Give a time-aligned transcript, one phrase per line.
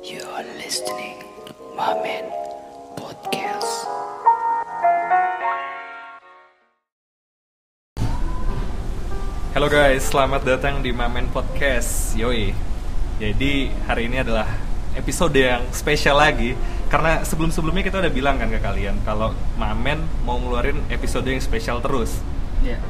[0.00, 1.20] You are listening
[1.76, 2.24] Mamen
[2.96, 3.84] Podcast.
[9.52, 12.16] Halo guys, selamat datang di Mamen Podcast.
[12.16, 12.56] Yoi.
[13.20, 14.48] Jadi hari ini adalah
[14.96, 16.56] episode yang spesial lagi
[16.88, 21.84] karena sebelum-sebelumnya kita udah bilang kan ke kalian kalau Mamen mau ngeluarin episode yang spesial
[21.84, 22.24] terus.
[22.64, 22.80] Iya,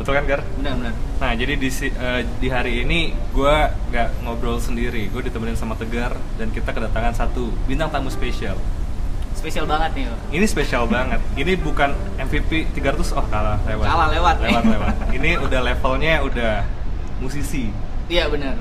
[0.00, 0.40] Betul kan, Gar?
[0.56, 0.96] benar-benar.
[1.20, 3.56] Nah, jadi di eh, di hari ini gue
[3.92, 8.56] nggak ngobrol sendiri, gue ditemenin sama Tegar dan kita kedatangan satu bintang tamu spesial.
[9.36, 10.04] Spesial banget nih.
[10.08, 10.18] Pak.
[10.32, 11.20] Ini spesial banget.
[11.36, 13.84] Ini bukan MVP 300, oh kalah lewat.
[13.84, 14.36] Kalah, lewat.
[14.40, 14.94] Lewat lewat.
[15.20, 16.52] Ini udah levelnya udah
[17.20, 17.68] musisi.
[18.08, 18.56] Iya benar.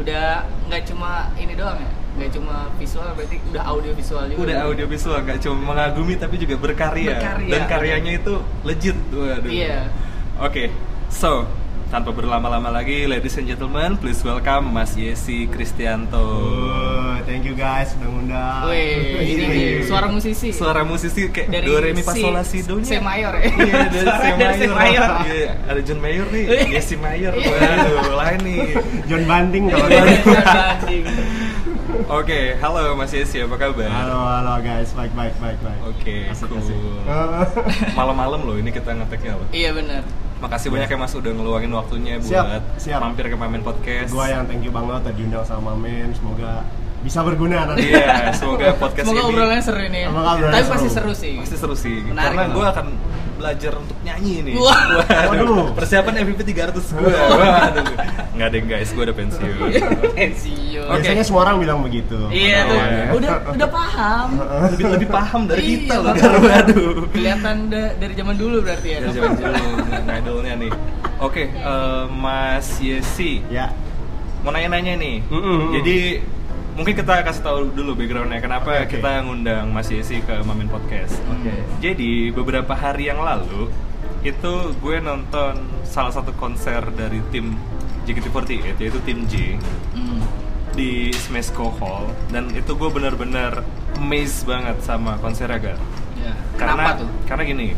[0.00, 4.40] Udah nggak cuma ini doang ya, nggak cuma visual, berarti udah audio visual juga.
[4.40, 7.20] Udah audiovisual, nggak cuma mengagumi tapi juga berkarya.
[7.20, 7.52] Berkarya.
[7.52, 8.96] Dan karyanya itu legit.
[9.12, 9.52] Waduh.
[9.52, 9.92] Iya.
[10.38, 10.72] Oke,
[11.08, 11.44] so
[11.88, 16.24] tanpa berlama-lama lagi, ladies and gentlemen, please welcome Mas Yesi Kristianto.
[16.24, 18.60] Oh, thank you guys udah ngundang.
[18.64, 19.46] Wih, ini
[19.84, 20.48] suara musisi.
[20.50, 22.88] Suara musisi kayak Dari do re mi fa si- sol la si do nya.
[22.88, 23.44] C mayor ya.
[23.44, 24.72] Iya, dari C mayor.
[24.72, 25.10] mayor.
[25.22, 26.60] Iya, ada John Mayer nih, Iya.
[26.72, 27.32] Yesi Mayer.
[27.36, 27.52] Iya.
[27.52, 28.60] Waduh, lain nih.
[29.04, 31.04] John Banding kalau Banding.
[32.08, 33.84] Oke, halo Mas Yesi, apa kabar?
[33.86, 35.80] Halo, halo guys, baik baik baik baik.
[35.86, 36.64] Oke, Asik, cool.
[37.92, 39.44] Malam-malam loh ini kita ngeteknya loh.
[39.52, 40.02] Iya benar.
[40.42, 42.98] Makasih banyak ya Mas udah ngeluangin waktunya Siap, buat siap.
[42.98, 44.10] mampir ke Mamen Podcast.
[44.10, 46.66] Gua yang thank you banget udah diundang sama Men, semoga
[47.02, 47.90] bisa berguna nanti.
[47.90, 50.00] Iya, semoga podcast Semoga ini obrolannya seru ini.
[50.02, 50.94] Semoga obrolannya Tapi pasti seru.
[50.94, 51.34] seru sih.
[51.38, 51.96] pasti seru sih.
[52.04, 52.86] Menarik Karena gue akan
[53.42, 54.54] belajar untuk nyanyi nih.
[54.54, 55.02] Wah.
[55.26, 55.74] Waduh.
[55.74, 57.10] Persiapan MVP 300 gue.
[57.10, 57.86] Waduh.
[58.32, 59.50] Enggak deh guys, gue udah pensiun.
[60.14, 60.86] Pensiun.
[60.86, 61.02] Oke.
[61.02, 62.16] Biasanya semua orang bilang begitu.
[62.30, 62.76] Iya tuh.
[62.78, 63.04] Awalnya.
[63.12, 64.28] Udah udah paham.
[64.70, 66.12] lebih lebih paham dari kita Iya, loh.
[66.14, 66.38] makanya.
[66.40, 66.92] Waduh.
[67.10, 68.98] Kelihatan da- dari zaman dulu berarti ya.
[69.02, 69.64] Dari zaman dulu
[70.06, 70.70] ngidolnya nih.
[71.18, 73.74] Oke, eh, Mas Yesi, Ya.
[74.40, 75.16] mau nanya-nanya nih.
[75.24, 75.58] Mm-mm.
[75.72, 75.96] Jadi
[76.72, 78.96] mungkin kita kasih tahu dulu backgroundnya kenapa Oke.
[78.96, 81.20] kita ngundang Mas Yesi ke Mamen Podcast.
[81.28, 81.52] Oke.
[81.78, 83.68] Jadi beberapa hari yang lalu
[84.22, 87.52] itu gue nonton salah satu konser dari tim
[88.02, 89.58] JKT48 yaitu tim J
[89.92, 90.24] Hmm.
[90.72, 93.60] di Smesco Hall dan itu gue bener-bener
[93.94, 95.78] amazed banget sama konsernya Gar.
[96.16, 96.32] Ya.
[96.56, 97.08] Karena Kenapa tuh?
[97.26, 97.68] karena gini.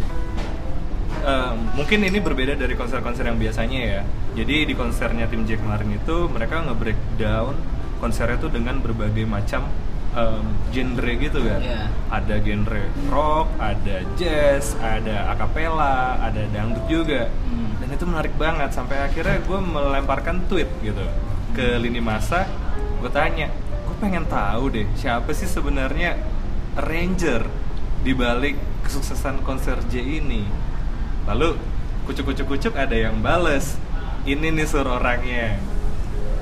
[1.25, 4.01] eh, mungkin ini berbeda dari konser-konser yang biasanya ya.
[4.35, 7.55] Jadi di konsernya tim J kemarin itu mereka nge-breakdown
[7.99, 9.67] konsernya tuh dengan berbagai macam
[10.15, 11.61] em, genre gitu kan.
[11.61, 11.83] Iya.
[12.11, 17.29] Ada genre rock, ada jazz, ada akapela, ada dangdut juga.
[17.51, 17.75] Hmm.
[17.83, 21.05] Dan itu menarik banget sampai akhirnya gue melemparkan tweet gitu
[21.53, 22.47] ke lini masa.
[23.03, 23.51] Gue tanya,
[23.85, 26.17] gue pengen tahu deh siapa sih sebenarnya
[26.75, 27.47] arranger
[28.03, 30.45] di balik kesuksesan konser J ini.
[31.25, 31.57] Lalu
[32.05, 33.81] kucuk-kucuk-kucuk ada yang bales.
[34.25, 35.61] Ini nih suruh orangnya.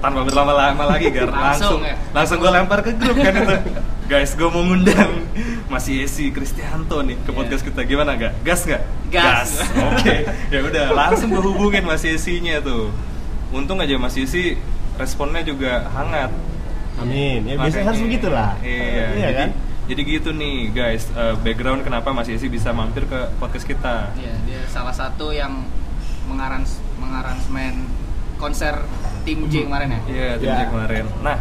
[0.02, 1.94] Tanpa berlama-lama lagi gar langsung Langsung ya?
[2.10, 3.56] langsung gue lempar ke grup kan itu.
[4.04, 5.24] Guys, gue mau ngundang
[5.70, 7.38] Mas Yesi Kristianto nih ke Iya.
[7.38, 7.80] podcast kita.
[7.82, 8.34] Gimana gak?
[8.42, 8.82] Gas gak?
[9.08, 9.62] Gas.
[9.94, 10.26] Oke.
[10.50, 12.90] Ya udah, langsung gue hubungin Mas Yesinya tuh.
[13.48, 14.58] Untung aja Mas Yesi
[14.94, 16.34] responnya juga hangat.
[16.98, 17.46] Amin.
[17.46, 18.50] Ya biasanya harus begitulah.
[18.60, 19.48] Iya, Iya jadi, kan?
[19.82, 24.10] Jadi gitu nih guys, eh, background kenapa Mas Yesi bisa mampir ke podcast kita.
[24.14, 25.62] Iya, dia salah satu yang
[26.26, 27.86] mengarans mengaransemen
[28.42, 28.74] konser
[29.22, 30.00] tim J kemarin ya.
[30.10, 30.54] Iya, tim Ya.
[30.58, 31.04] Jack kemarin.
[31.22, 31.38] Nah,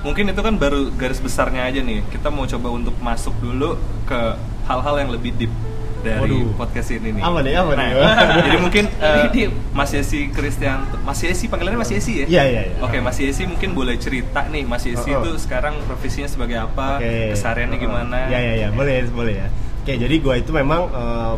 [0.00, 2.00] mungkin itu kan baru garis besarnya aja nih.
[2.08, 3.76] Kita mau coba untuk masuk dulu
[4.08, 4.20] ke
[4.64, 5.52] hal-hal yang lebih deep
[5.98, 6.54] dari Waduh.
[6.56, 7.22] podcast ini nih.
[7.26, 7.92] Apa nih, apa nah, nih?
[8.48, 9.52] jadi mungkin eh, deep.
[9.74, 12.26] Mas Yesi Kristianto, Mas Yesi panggilannya Mas Yesi ya?
[12.26, 12.76] Iya, iya, iya.
[12.80, 15.22] Oke, Mas Yesi mungkin boleh cerita nih, Mas Yesi Oh, oh.
[15.26, 17.34] itu sekarang profesinya sebagai apa, Oke.
[17.34, 17.84] kesehariannya Oh, oh.
[17.84, 18.18] gimana?
[18.30, 19.48] Ya ya ya, boleh boleh ya.
[19.82, 20.86] Oke, jadi gue itu memang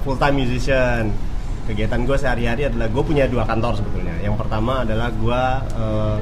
[0.05, 1.30] full time musician.
[1.71, 4.19] Kegiatan gue sehari-hari adalah gue punya dua kantor sebetulnya.
[4.19, 5.43] Yang pertama adalah gue
[5.79, 6.17] eh,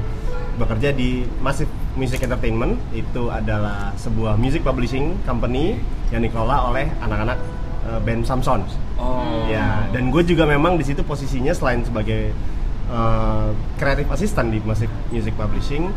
[0.61, 2.77] bekerja di Massive Music Entertainment.
[2.93, 5.81] Itu adalah sebuah music publishing company
[6.13, 7.41] yang dikelola oleh anak-anak
[7.89, 8.61] eh, band Samson.
[9.01, 9.49] Oh.
[9.49, 12.29] Ya, dan gue juga memang di situ posisinya selain sebagai
[12.91, 13.49] uh,
[13.79, 15.89] creative assistant di music music publishing,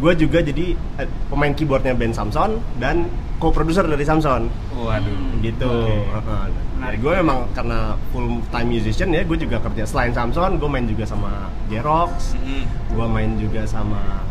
[0.00, 3.08] gue juga jadi eh, pemain keyboardnya band Samson dan
[3.42, 4.48] co-producer dari Samson.
[4.72, 5.42] Waduh.
[5.42, 5.72] Gitu.
[6.12, 6.44] Heeh.
[6.82, 10.86] Jadi gue memang karena full time musician ya, gue juga kerja selain Samson, gue main
[10.86, 12.64] juga sama Jerox, Mm.
[12.90, 14.22] gue main juga sama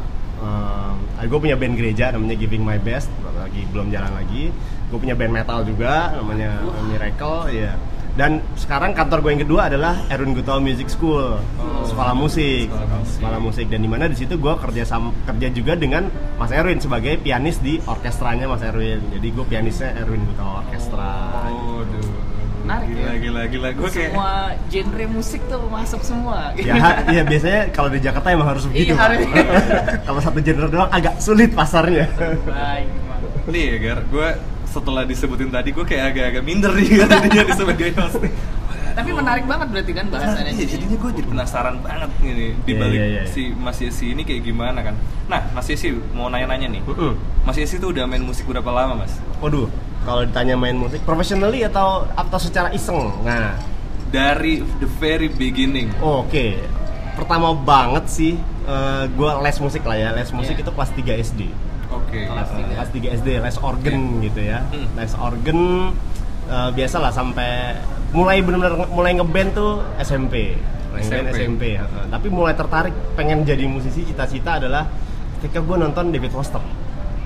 [1.32, 3.08] gue punya band gereja namanya Giving My Best
[3.38, 4.50] lagi belum jalan lagi
[4.92, 6.60] gue punya band metal juga namanya
[6.90, 7.78] Miracle ya
[8.22, 11.82] dan sekarang kantor gue yang kedua adalah Erwin Gutawa Music School Oh.
[11.84, 13.14] sekolah musik Sekolah musik.
[13.18, 16.06] sekolah musik dan di mana di situ gue kerja sam kerja juga dengan
[16.38, 21.10] Mas Erwin sebagai pianis di orkestranya Mas Erwin jadi gue pianisnya Erwin Gutawa Orkestra
[21.44, 22.06] Oh, aduh.
[22.62, 23.14] Menarik gila, ya.
[23.18, 23.68] gila, gila.
[23.74, 24.32] Gue kayak Semua
[24.70, 26.54] genre musik tuh masuk semua.
[26.54, 26.74] ya,
[27.10, 29.02] ya biasanya kalau di Jakarta emang harus begitu Iya, Pak.
[29.04, 29.22] harus.
[30.06, 32.06] kalau satu genre doang agak sulit pasarnya
[32.46, 32.86] Baik,
[33.48, 34.30] nih ya Gar, gue
[34.72, 38.32] setelah disebutin tadi gue kayak agak-agak minder nih kan dia sebagai host nih.
[38.92, 40.52] Tapi menarik banget berarti kan bahasannya.
[40.52, 43.24] Iya, jadinya gue jadi penasaran banget nih di Iya, balik iya, iya.
[43.24, 44.96] si Mas Yesi ini kayak gimana kan.
[45.28, 46.82] Nah, Mas Yesi mau nanya-nanya nih.
[46.84, 47.16] Mm-mm.
[47.44, 49.16] Mas Yesi tuh udah main musik berapa lama, Mas?
[49.40, 49.72] Waduh,
[50.04, 53.12] kalau ditanya main musik professionally atau atau secara iseng?
[53.24, 53.56] Nah,
[54.12, 55.88] Dari the very beginning.
[55.98, 56.60] oke.
[57.16, 58.34] Pertama banget sih
[59.10, 60.10] gue les musik lah ya.
[60.12, 60.64] Les musik Iya.
[60.64, 61.42] itu kelas 3 SD.
[62.12, 62.28] Oke.
[62.28, 62.74] Kelas Uh, tiga.
[62.76, 64.60] kelas 3 SD les organ gitu ya.
[64.68, 64.88] Hmm.
[65.00, 65.60] Les organ
[66.52, 67.80] uh, biasa lah sampai
[68.12, 70.60] mulai benar-benar mulai ngeband tuh SMP.
[71.00, 71.32] SMP.
[71.32, 71.64] SMP.
[71.80, 74.92] uh, tapi mulai tertarik pengen jadi musisi cita-cita adalah
[75.40, 76.60] ketika gue nonton David Foster.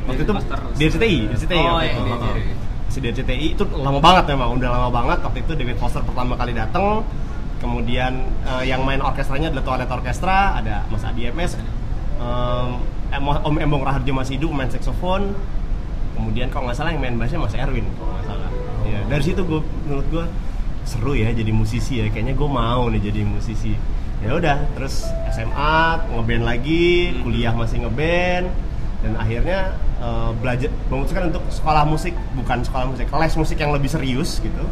[0.06, 0.60] Waktu David itu Foster.
[0.78, 2.06] di RCTI, RCTI Oh, iya, uh.
[2.06, 2.44] RCTI.
[2.86, 6.38] Si di RCTI itu lama banget memang, udah lama banget waktu itu David Foster pertama
[6.38, 7.02] kali datang.
[7.58, 11.58] Kemudian uh, yang main orkestranya adalah Toilet Orkestra, ada Mas Adi MS,
[12.22, 12.78] um,
[13.20, 15.32] Om Embong Raharjo masih hidup main saksofon.
[16.16, 18.50] Kemudian kalau nggak salah yang main bassnya Mas Erwin kalau nggak salah.
[18.86, 20.26] Ya, dari situ gue menurut gue
[20.86, 22.08] seru ya jadi musisi ya.
[22.08, 23.74] Kayaknya gue mau nih jadi musisi.
[24.24, 25.04] Ya udah, terus
[25.36, 25.78] SMA
[26.10, 27.22] ngeband lagi, Hmm.
[27.28, 28.48] kuliah masih ngeband
[29.04, 29.60] dan akhirnya
[30.02, 34.66] eh, belajar memutuskan untuk sekolah musik bukan sekolah musik les musik yang lebih serius gitu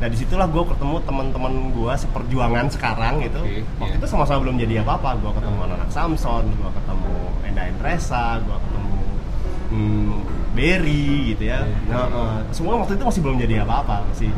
[0.00, 4.00] nah di situlah gue ketemu teman-teman gue seperjuangan sekarang gitu Oke, waktu iya.
[4.00, 7.12] itu sama-sama belum jadi apa-apa gue ketemu anak Samson gue ketemu
[7.50, 8.96] Enda Endresa gue ketemu
[9.70, 10.10] hmm,
[10.54, 11.90] Berry gitu ya Iya.
[11.90, 14.30] nah, eh, semua waktu itu masih belum jadi apa-apa masih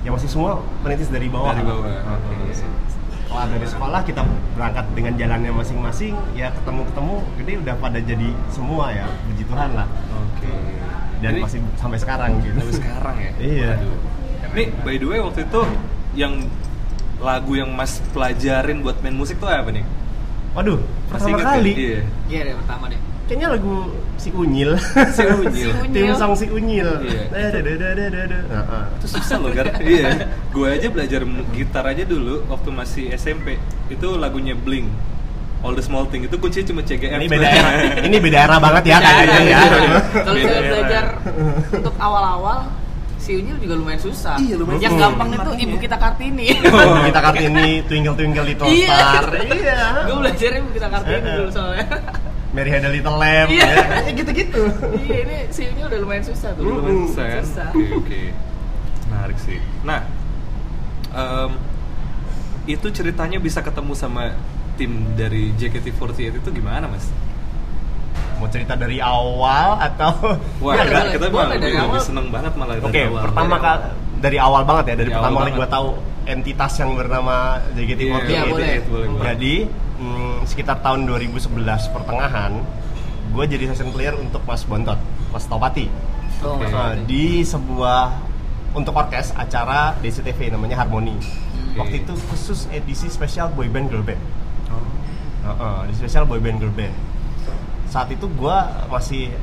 [0.00, 1.84] ya masih semua menitis dari bawah Dari bawah.
[1.84, 2.56] Nah, Oke.
[2.56, 4.22] setelah dari sekolah kita
[4.58, 9.86] berangkat dengan jalannya masing-masing ya ketemu-ketemu jadi udah pada jadi semua ya puji Tuhan lah
[10.18, 10.50] Oke.
[11.20, 13.30] dan Jadi, masih sampai sekarang gitu sampai sekarang ya.
[13.38, 13.72] Iya.
[13.76, 13.98] Waduh.
[14.50, 15.60] Nih, by the way waktu itu
[16.18, 16.34] yang
[17.22, 19.84] lagu yang Mas pelajarin buat main musik tuh apa nih?
[20.50, 21.72] Waduh Masih pertama inget kali?
[21.72, 22.00] Iya.
[22.26, 23.00] Iya, deh pertama deh.
[23.24, 23.74] kayaknya lagu
[24.16, 24.74] si Unyil
[25.14, 25.70] Si Unyil.
[25.70, 26.14] Si tim Unyil.
[26.14, 27.22] song si Unyil Iya.
[28.98, 29.70] Itu susah loh, Gar.
[29.86, 30.26] iya.
[30.50, 33.56] Gue aja belajar gitar aja dulu waktu masih SMP.
[33.86, 34.90] Itu lagunya Blink.
[35.60, 37.20] All the small thing itu kuncinya cuma CGF.
[37.20, 37.70] ini beda era
[38.08, 39.60] ini beda era banget ya kayaknya ya
[40.24, 41.04] Kalau belajar
[41.68, 42.58] untuk awal-awal
[43.20, 44.34] si Unyil juga lumayan susah.
[44.36, 45.04] Iya, lumayan Yang susah.
[45.06, 45.50] gampang itu.
[45.60, 46.46] Ibu Kita Kartini.
[46.72, 47.04] Oh.
[47.04, 48.96] kita kartini twinkle twinkle little Iya.
[48.96, 51.84] star iya Gue belajarnya Ibu Kita Kartini dulu soalnya.
[52.50, 53.62] Mary had a little lamb Iya.
[53.62, 54.62] ya Ya gitu-gitu
[55.04, 56.62] iya, ini si Unyil udah lumayan susah tuh.
[56.64, 57.42] Lumayan susah kan?
[57.44, 57.68] Susah.
[57.70, 58.20] Oke, oke.
[59.06, 59.58] Menarik sih.
[59.82, 60.00] Nah,
[61.10, 61.50] em,
[62.66, 64.32] itu ceritanya bisa ketemu sama
[64.74, 67.04] tim dari JKT48 itu gimana, Mas?
[68.40, 70.10] Mau cerita dari awal atau
[70.58, 71.12] Wah, Boleh, kita, boleh.
[71.12, 72.00] kita Boleh, malah dari lebih awal.
[72.00, 73.22] seneng banget malah dari Oke, awal.
[73.22, 73.92] pertama Dari kali awal.
[74.16, 75.88] dari awal banget ya, dari Dari pertama kali gue tahu
[76.22, 77.34] entitas yang bernama
[77.70, 78.72] JKT48 Iya, Iya, boleh.
[79.22, 79.54] Jadi
[79.96, 81.52] hmm, sekitar tahun 2011
[81.90, 82.52] pertengahan,
[83.30, 84.96] gue jadi session player untuk Mas Bontot,
[85.28, 85.86] Mas Topati,
[86.40, 86.64] Oh, Oke.
[86.66, 88.16] Nah, di sebuah
[88.72, 91.12] untuk orkes acara DCTV namanya Harmoni.
[91.12, 91.76] Oke.
[91.76, 94.16] Waktu itu khusus edisi spesial boyband girl band.
[94.66, 94.80] Oh.
[95.42, 96.96] Heeh, di spesial boyband girl band.
[97.90, 99.34] Saat itu gua masih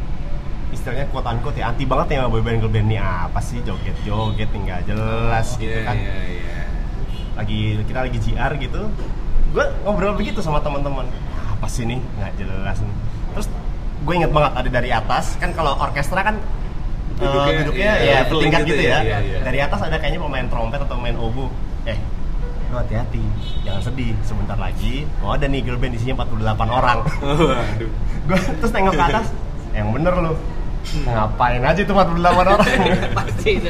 [0.72, 3.96] istilahnya quote unquote ya anti banget ya sama boyband girl band nih apa sih joget
[4.04, 5.96] joget nggak jelas gitu Iya, kan.
[5.96, 6.62] iya, iya.
[7.40, 8.82] lagi kita lagi GR gitu.
[9.56, 11.08] Gue ngobrol begitu sama teman-teman.
[11.56, 12.00] Apa sih nih?
[12.20, 12.96] Nggak jelas nih.
[13.38, 13.48] Terus
[14.04, 18.18] gue inget banget ada dari atas kan kalau orkestra kan eh, Duduknya, duduknya iya, ya
[18.28, 19.38] leveling tingkat gitu gitu, ya, ya, iya, iya.
[19.42, 21.50] dari atas ada kayaknya pemain trompet atau pemain oboe.
[21.88, 21.98] Eh
[22.72, 23.24] lo hati-hati
[23.64, 24.14] jangan sedih.
[24.24, 26.98] Sebentar lagi oh ada nih girl band isinya 48 orang.
[27.24, 27.90] Waduh.
[28.28, 29.28] gue terus nengok ke atas
[29.72, 30.32] yang bener lo
[31.04, 32.60] ngapain aja itu 48 orang?
[33.18, 33.70] Pasti itu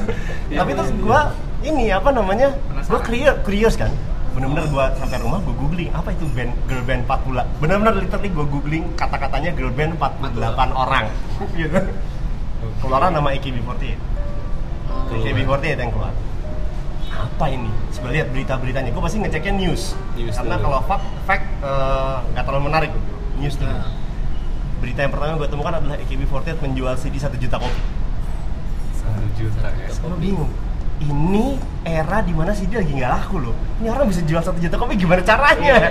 [0.60, 1.20] tapi terus gue
[1.62, 3.92] ini apa namanya gue curious, curious kan.
[4.32, 8.46] Bener-bener gue sampai rumah gue googling apa itu band girl band 48 bener-bener literally gue
[8.48, 11.04] googling kata-katanya girl band 48 orang.
[11.52, 11.80] Gitu.
[12.80, 14.12] Keluaran nama AKB48
[14.92, 16.12] Oh, AKB48 yang keluar
[17.12, 17.70] apa ini?
[17.92, 18.90] Sebenarnya lihat berita-beritanya.
[18.94, 19.82] Gue pasti ngeceknya news,
[20.16, 22.90] News karena kalau fact fact eh, nggak terlalu menarik.
[23.38, 23.72] News dulu.
[23.72, 24.00] Nah.
[24.82, 27.80] berita yang pertama gue temukan adalah AKB48 menjual CD 1 juta kopi.
[28.98, 29.86] Satu juta ya.
[29.94, 30.50] gue bingung.
[30.98, 31.54] Ini
[31.86, 33.54] era di mana CD lagi nggak laku loh.
[33.78, 35.62] Ini orang bisa jual satu juta kopi gimana caranya?
[35.78, 35.90] Iya,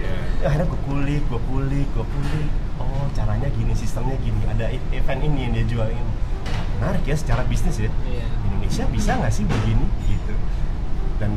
[0.00, 0.12] iya.
[0.40, 2.50] Ya, akhirnya gue kulik gue kulik gue kulik.
[2.80, 4.40] Oh caranya gini sistemnya gini.
[4.48, 6.12] Ada e- event ini yang dia jual ini
[6.80, 7.90] menarik ya secara bisnis ya.
[8.04, 8.26] Iya.
[8.48, 9.86] Indonesia bisa nggak sih begini?
[10.08, 10.23] Gitu
[11.24, 11.32] dan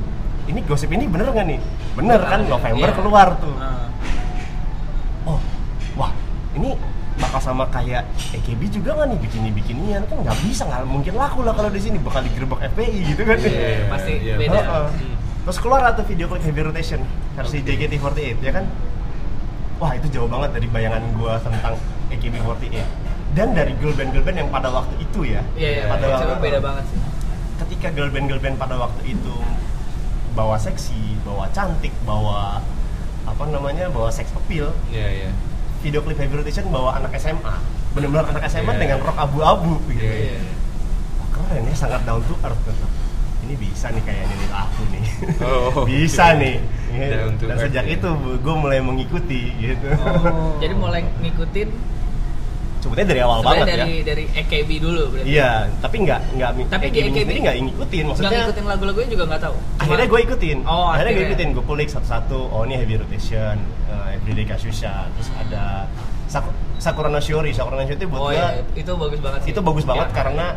[0.45, 1.59] ini gosip ini bener nggak nih
[1.95, 2.95] bener kan November Iya.
[2.95, 3.87] keluar tuh Nah.
[5.25, 5.39] oh
[5.95, 6.11] wah
[6.53, 6.75] ini
[7.17, 11.41] bakal sama kayak AKB juga nggak nih bikin bikinian kan nggak bisa nggak mungkin laku
[11.41, 14.35] lah kalau di sini bakal digerebek FPI gitu kan Iya, pasti iya.
[14.37, 14.53] beda.
[14.53, 14.85] Heeh.
[14.91, 15.15] Hmm.
[15.47, 17.01] Terus keluar atau video klip Heavy Rotation
[17.33, 17.71] versi Oke.
[17.73, 18.67] JKT48 ya kan?
[19.77, 21.73] Wah itu jauh banget dari bayangan gua tentang
[22.09, 22.75] AKB48
[23.31, 25.41] dan dari girl band girl band yang pada waktu itu ya.
[25.55, 26.99] Iya, iya, pada coba waktu beda banget sih.
[27.57, 29.35] Ketika girl band girl band pada waktu itu
[30.37, 30.93] bawa seksi,
[31.25, 32.61] bawa cantik, bawa
[33.25, 35.29] apa namanya, bawa sex appeal, Iya, iya.
[35.81, 37.57] video klip Heavy Rotation bawa anak SMA,
[37.91, 38.79] benar-benar anak SMA Iya.
[38.79, 39.97] dengan rok abu-abu gitu.
[39.99, 40.41] Iya, iya.
[41.17, 42.61] Wah, keren ya, sangat down to earth.
[42.61, 42.91] Tetap.
[43.43, 45.05] Ini bisa nih kayaknya nih aku nih.
[45.41, 46.39] Oh, bisa oke.
[46.39, 46.55] nih.
[47.41, 47.95] Dan sejak ya.
[47.95, 49.87] itu gue mulai mengikuti gitu.
[49.97, 50.53] Oh.
[50.61, 51.69] Jadi mulai ngikutin
[52.77, 54.03] Sebetulnya dari awal sebenarnya banget dari ya.
[54.05, 55.27] dari AKB dulu berarti.
[55.27, 58.03] Iya, tapi nggak nggak Tapi di AKB AKB sendiri nggak ngikutin.
[58.03, 59.55] Nggak Maksudnya ngikutin lagu-lagunya juga nggak tahu.
[59.57, 60.57] Cuma- akhirnya gue ikutin.
[60.63, 61.27] Oh, akhirnya gue akhirnya.
[61.33, 61.47] ikutin.
[61.51, 62.39] Gue kulik satu-satu.
[62.47, 63.55] Oh ini heavy rotation,
[63.87, 65.87] uh, everyday Kasyusha, terus ada
[66.27, 67.51] Sak- Sakura no Shiori.
[67.51, 69.49] Sakura no Shiori itu buat Oh gue iya, itu bagus banget sih.
[69.49, 70.15] itu bagus banget Iya.
[70.15, 70.47] karena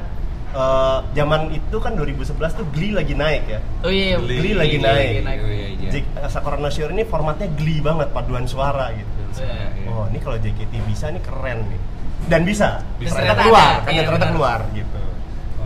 [0.50, 3.60] uh, zaman itu kan 2011 tuh Glee lagi naik ya.
[3.80, 4.38] Oh iya, Glee.
[4.40, 5.10] Glee lagi Glee naik.
[5.38, 5.90] Oh, iya, iya.
[5.90, 9.08] Jik- Sakura no Shiori ini formatnya Glee banget, paduan suara gitu.
[9.38, 9.86] Iya.
[9.86, 11.80] Oh, ini kalau JKT bisa nih keren nih.
[12.28, 13.16] Dan bisa, Bisa.
[13.16, 15.00] ternyata keluar, kan Iya, ternyata keluar gitu.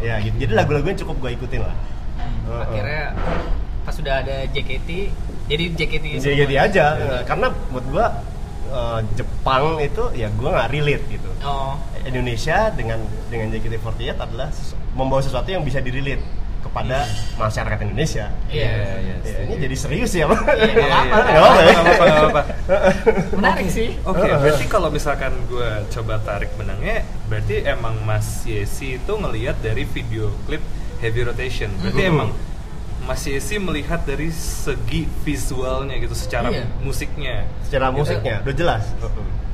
[0.00, 0.36] Ya gitu.
[0.36, 1.76] Jadi lagu-lagunya cukup gue ikutin lah.
[2.20, 3.04] Hmm, Akhirnya
[3.84, 4.88] pas sudah ada JKT,
[5.44, 6.64] jadi JKT JKT semua.
[6.64, 8.06] aja, eh, karena buat gue
[8.64, 11.30] eh, Jepang itu ya gue nggak relate gitu.
[11.44, 14.48] Oh, Indonesia dengan dengan JKT48 adalah
[14.92, 16.20] membawa sesuatu yang bisa dirilit
[16.74, 17.06] kepada
[17.38, 18.34] masyarakat Indonesia.
[18.50, 18.98] iya.
[18.98, 19.14] iya.
[19.22, 20.42] Ya, ini jadi serius ya, Bang?
[20.42, 22.42] Iya, nggak apa-apa.
[22.42, 22.50] Ya?
[23.38, 23.94] Menarik sih.
[24.02, 29.86] Oke, berarti kalau misalkan gue coba tarik benangnya, berarti emang Mas Yesi itu ngelihat dari
[29.86, 30.66] video klip
[30.98, 31.70] Heavy Rotation.
[31.78, 32.10] Berarti Mhm.
[32.10, 32.28] emang
[33.06, 36.66] Mas Yesi melihat dari segi visualnya gitu, secara Iya.
[36.82, 37.46] musiknya.
[37.62, 37.98] Secara Gitu.
[38.02, 38.82] musiknya udah jelas.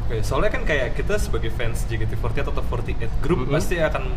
[0.09, 3.53] Oke, soalnya kan kayak kita sebagai fans JKT48 atau 48 group Mhm.
[3.53, 4.09] pasti akan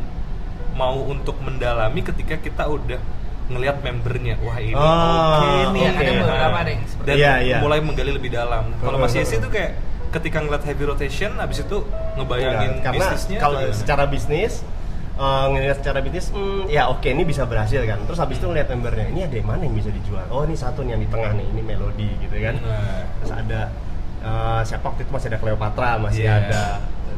[0.73, 2.99] mau untuk mendalami ketika kita udah
[3.45, 4.35] ngelihat membernya.
[4.39, 5.81] Wah ini Oh, oke nih.
[5.81, 7.57] Iya, ada beberapa ada yang seperti Dan Iya, iya.
[7.59, 8.71] mulai menggali lebih dalam.
[8.77, 9.19] Kalau Mas Mhm.
[9.19, 9.71] Yesi itu kayak
[10.09, 11.77] ketika ngeliat heavy rotation, abis itu
[12.13, 14.53] ngebayangin Enggak, karena bisnisnya kalau secara bisnis
[15.13, 18.65] eh, ngelihat secara bisnis hmm, ya oke ini bisa berhasil kan terus habis itu ngeliat
[18.67, 21.31] membernya ini ada yang mana yang bisa dijual oh ini satu nih yang di tengah
[21.33, 23.01] nih ini melodi gitu kan Nah.
[23.17, 23.61] terus ada
[24.19, 26.33] eh, siapa waktu itu masih ada Cleopatra masih Iya.
[26.39, 26.61] ada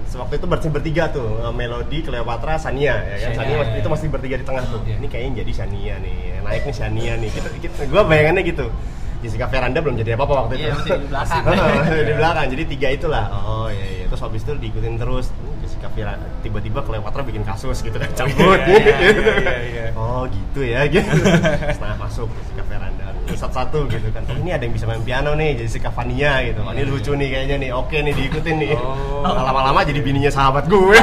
[0.05, 3.31] Sewaktu itu bersih bertiga tuh eh, Melodi, Cleopatra, Sania ya kan?
[3.33, 3.79] Shania, Sania iya.
[3.81, 4.81] itu masih bertiga di tengah tuh.
[4.85, 4.95] Iya.
[5.01, 7.29] ini kayaknya jadi Sania nih naik nih Sania nih.
[7.33, 8.67] Kita, kita, gue bayangannya gitu.
[9.25, 10.69] Jessica Veranda belum jadi apa-apa waktu itu.
[10.69, 11.43] Iya, masih di belakang.
[12.09, 12.45] Di belakang.
[12.53, 13.25] Jadi tiga itulah.
[13.31, 14.05] Oh iya iya.
[14.05, 15.33] Terus habis itu diikutin terus.
[15.33, 18.59] Hmm, Jessica Veranda tiba-tiba Cleopatra bikin kasus gitu kan cabut.
[18.69, 18.97] Iya, iya,
[19.41, 19.85] iya, iya.
[19.99, 20.85] oh gitu ya.
[20.93, 21.09] Gitu.
[21.73, 23.04] Setengah masuk Jessica Veranda
[23.37, 26.71] satu-satu gitu kan oh ini ada yang bisa main piano nih Jessica Vania gitu oh,
[26.71, 29.23] ini lucu nih kayaknya nih oke nih diikutin nih Oh.
[29.25, 30.97] lama-lama jadi bininya sahabat gue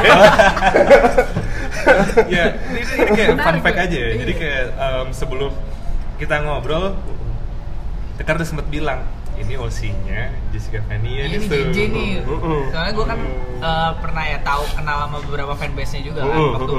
[2.31, 4.07] ya ini, ini kayak fun fact aja ya.
[4.09, 4.17] Iya.
[4.23, 5.51] Jadi kayak em, sebelum
[6.17, 6.95] kita ngobrol,
[8.13, 9.01] Tekar udah sempet bilang
[9.33, 12.11] ini OC-nya Jessica Vania Iya, ini tuh." JJ nih.
[12.21, 12.59] Mm-mm.
[12.69, 13.19] Soalnya gue kan
[13.59, 16.77] eh, pernah ya tahu kenal sama beberapa fanbase-nya juga kan waktu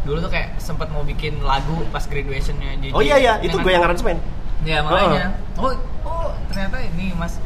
[0.00, 2.96] dulu tuh kayak sempet mau bikin lagu pas graduation-nya JJ.
[2.96, 4.16] oh iya iya itu gue yang aransemen
[4.62, 5.32] Ya makanya.
[5.56, 7.40] Oh, oh ternyata ini Mas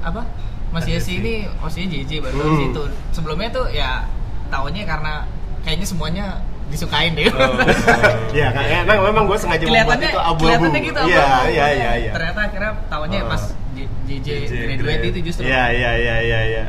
[0.00, 0.22] apa?
[0.68, 2.48] Mas Yesi ini OC-nya JJ baru Hmm.
[2.50, 2.82] di situ.
[3.12, 4.04] Sebelumnya tuh ya
[4.48, 5.24] tahunya karena
[5.62, 6.26] kayaknya semuanya
[6.66, 7.28] disukain deh.
[7.28, 7.54] Oh.
[8.32, 10.42] Iya, kan emang memang gue sengaja membuat kelihatannya itu abu-abu.
[10.42, 11.46] kelihatannya gitu Iya, abu-abu.
[11.48, 12.12] iya, iya, iya.
[12.12, 13.30] Ternyata akhirnya tahunya Oh.
[13.30, 13.42] pas
[14.04, 15.08] JJ graduate grad.
[15.08, 15.42] itu justru.
[15.46, 16.62] Iya, iya, iya, iya, iya.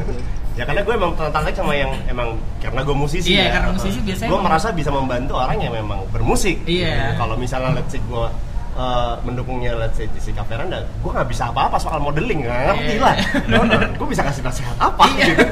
[0.58, 2.28] ya karena gue emang tertarik sama yang emang
[2.58, 3.50] karena gue musisi Iya, ya.
[3.52, 6.56] karena musisi biasanya gue merasa bisa membantu orang yang memang bermusik.
[6.64, 7.14] Iya.
[7.14, 8.26] Kalau misalnya let's say gue
[8.74, 13.02] uh, mendukungnya let's say Jessica Veranda, gue nggak bisa apa-apa soal modeling, nggak ngerti Iya.
[13.02, 13.14] lah.
[13.98, 15.24] gue bisa kasih nasihat apa Iya.
[15.26, 15.42] gitu.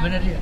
[0.00, 0.38] Bener dia.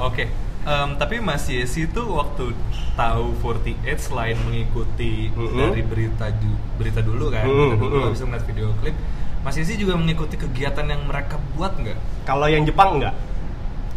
[0.00, 0.24] Oke.
[0.60, 2.52] Em, tapi Mas Yesi tuh waktu
[2.92, 5.56] tahu 48 selain mengikuti Mm-mm.
[5.56, 6.28] dari berita
[6.76, 8.96] berita dulu kan, Mm-mm, berita dulu habis itu ngeliat video klip,
[9.40, 11.96] Mas Yesi juga mengikuti kegiatan yang mereka buat nggak?
[12.28, 13.16] Kalau yang Jepang enggak.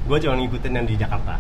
[0.03, 1.35] Gue cuma ngikutin yang di Jakarta.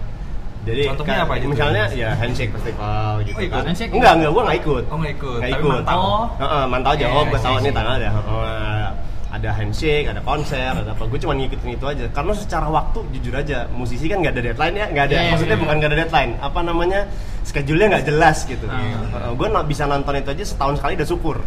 [0.63, 1.45] Jadi Contohnya apa aja?
[1.45, 3.51] Misalnya ya handshake festival gitu Oh, ikut?
[3.51, 3.63] kan.
[3.67, 3.91] Handshake?
[3.91, 4.83] Enggak, enggak, gue nggak ikut.
[4.87, 5.73] Oh, nggak ikut, Nggak tapi ikut.
[5.75, 5.99] mantau.
[5.99, 6.23] Oh.
[6.39, 7.05] Heeh, mantau aja.
[7.11, 7.95] Oh, Eh, gue tahu sih, nih tanggal.
[8.23, 8.87] Oh,
[9.33, 11.03] ada handshake, ada konser, ada apa.
[11.03, 12.05] Gue cuma ngikutin itu aja.
[12.13, 15.13] Karena secara waktu jujur aja, musisi kan nggak ada deadline ya, nggak ada.
[15.13, 15.63] Iya, iya, maksudnya iya.
[15.65, 16.31] bukan nggak ada deadline.
[16.39, 16.99] Apa namanya?
[17.43, 18.65] Schedule-nya nggak jelas gitu.
[18.71, 19.33] Ah.
[19.35, 21.37] gue bisa nonton itu aja setahun sekali udah syukur.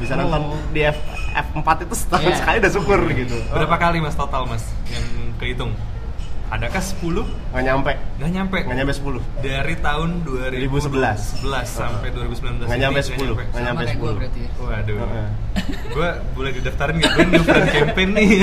[0.00, 0.40] Bisa nonton
[0.72, 0.96] di F,
[1.34, 2.36] F4 itu setahun Iya.
[2.40, 3.36] sekali udah syukur gitu.
[3.52, 5.04] Berapa kali Mas total Mas yang
[5.36, 5.72] kehitung?
[6.46, 11.66] Adakah 10 nggak nyampe nggak nyampe nggak nyampe 10 dari tahun 2011 2011.
[11.66, 13.42] sampai 2019 nggak nyampe 10 nyampe.
[13.50, 14.50] nggak nyampe kayak gue 10 berarti ya.
[14.56, 15.28] Waduh, Heeh.
[15.96, 17.12] gue boleh didaftarin nggak?
[17.12, 18.28] Gue new friend campaign nih.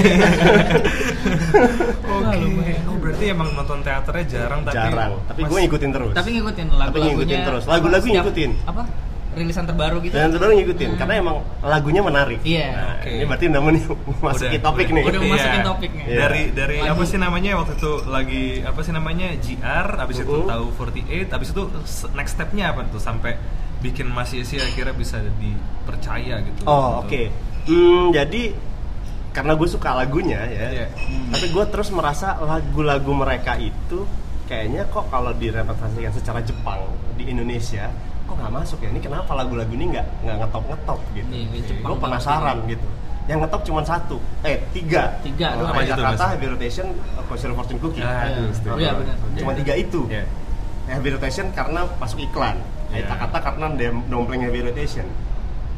[2.13, 2.73] Oke.
[2.83, 7.11] Oh berarti emang nonton teaternya jarang tapi jarang tapi gue ngikutin terus Tapi ngikutin lagu-lagunya.
[7.13, 7.63] ngikutin terus.
[7.65, 8.51] Lagu-lagu ngikutin.
[8.67, 8.83] Apa?
[9.33, 10.13] Rilisan terbaru gitu.
[10.13, 12.69] dan terus ngikutin karena emang lagunya menarik Iya.
[12.69, 13.09] Nah, Oke.
[13.09, 13.83] ini berarti namanya
[14.21, 14.95] masukin Udah, topik udah.
[14.95, 15.31] nih Udah Iya.
[15.33, 16.03] masukin topiknya.
[16.05, 16.17] Iya.
[16.21, 16.91] Dari dari Lagu.
[16.93, 20.47] apa sih namanya waktu itu lagi apa sih namanya GR, abis itu Uh-uh.
[20.47, 21.61] tahu 48, abis itu
[22.13, 23.35] next stepnya apa tuh sampai
[23.79, 26.61] bikin Mas Yesi akhirnya bisa dipercaya gitu.
[26.63, 27.09] Oh oke.
[27.09, 27.31] Gitu.
[27.67, 28.53] Hmm, jadi
[29.31, 30.67] karena gue suka lagunya ya.
[30.69, 30.87] Iya.
[31.31, 34.05] Tapi gue terus merasa lagu-lagu mereka itu
[34.43, 36.83] kayaknya kok kalau direpresentasikan secara Jepang
[37.15, 37.87] di Indonesia
[38.23, 38.89] kok nggak masuk ya.
[38.89, 41.29] Ini kenapa lagu-lagu ini nggak nggak ngetop ngetop gitu?
[41.29, 42.87] Iya, kayak Jepang gue penasaran gitu.
[43.23, 45.03] Yang ngetop cuma satu, eh tiga.
[45.21, 45.71] Tiga Oh, doang.
[45.71, 46.31] Apa Jakarta, Mas?
[46.35, 46.87] Heavy Rotation,
[47.23, 48.03] Consider Fortune Cookie.
[48.03, 48.35] Ah, Iya.
[48.35, 48.71] aduh, setuju.
[48.71, 49.15] Oh, iya, benar.
[49.33, 50.01] Cuma tiga itu.
[50.07, 50.23] Iya.
[50.85, 52.59] Heavy Rotation karena masuk iklan.
[52.91, 53.07] Iya.
[53.07, 53.65] Kita kata karena
[54.05, 55.07] dompleng Heavy Rotation.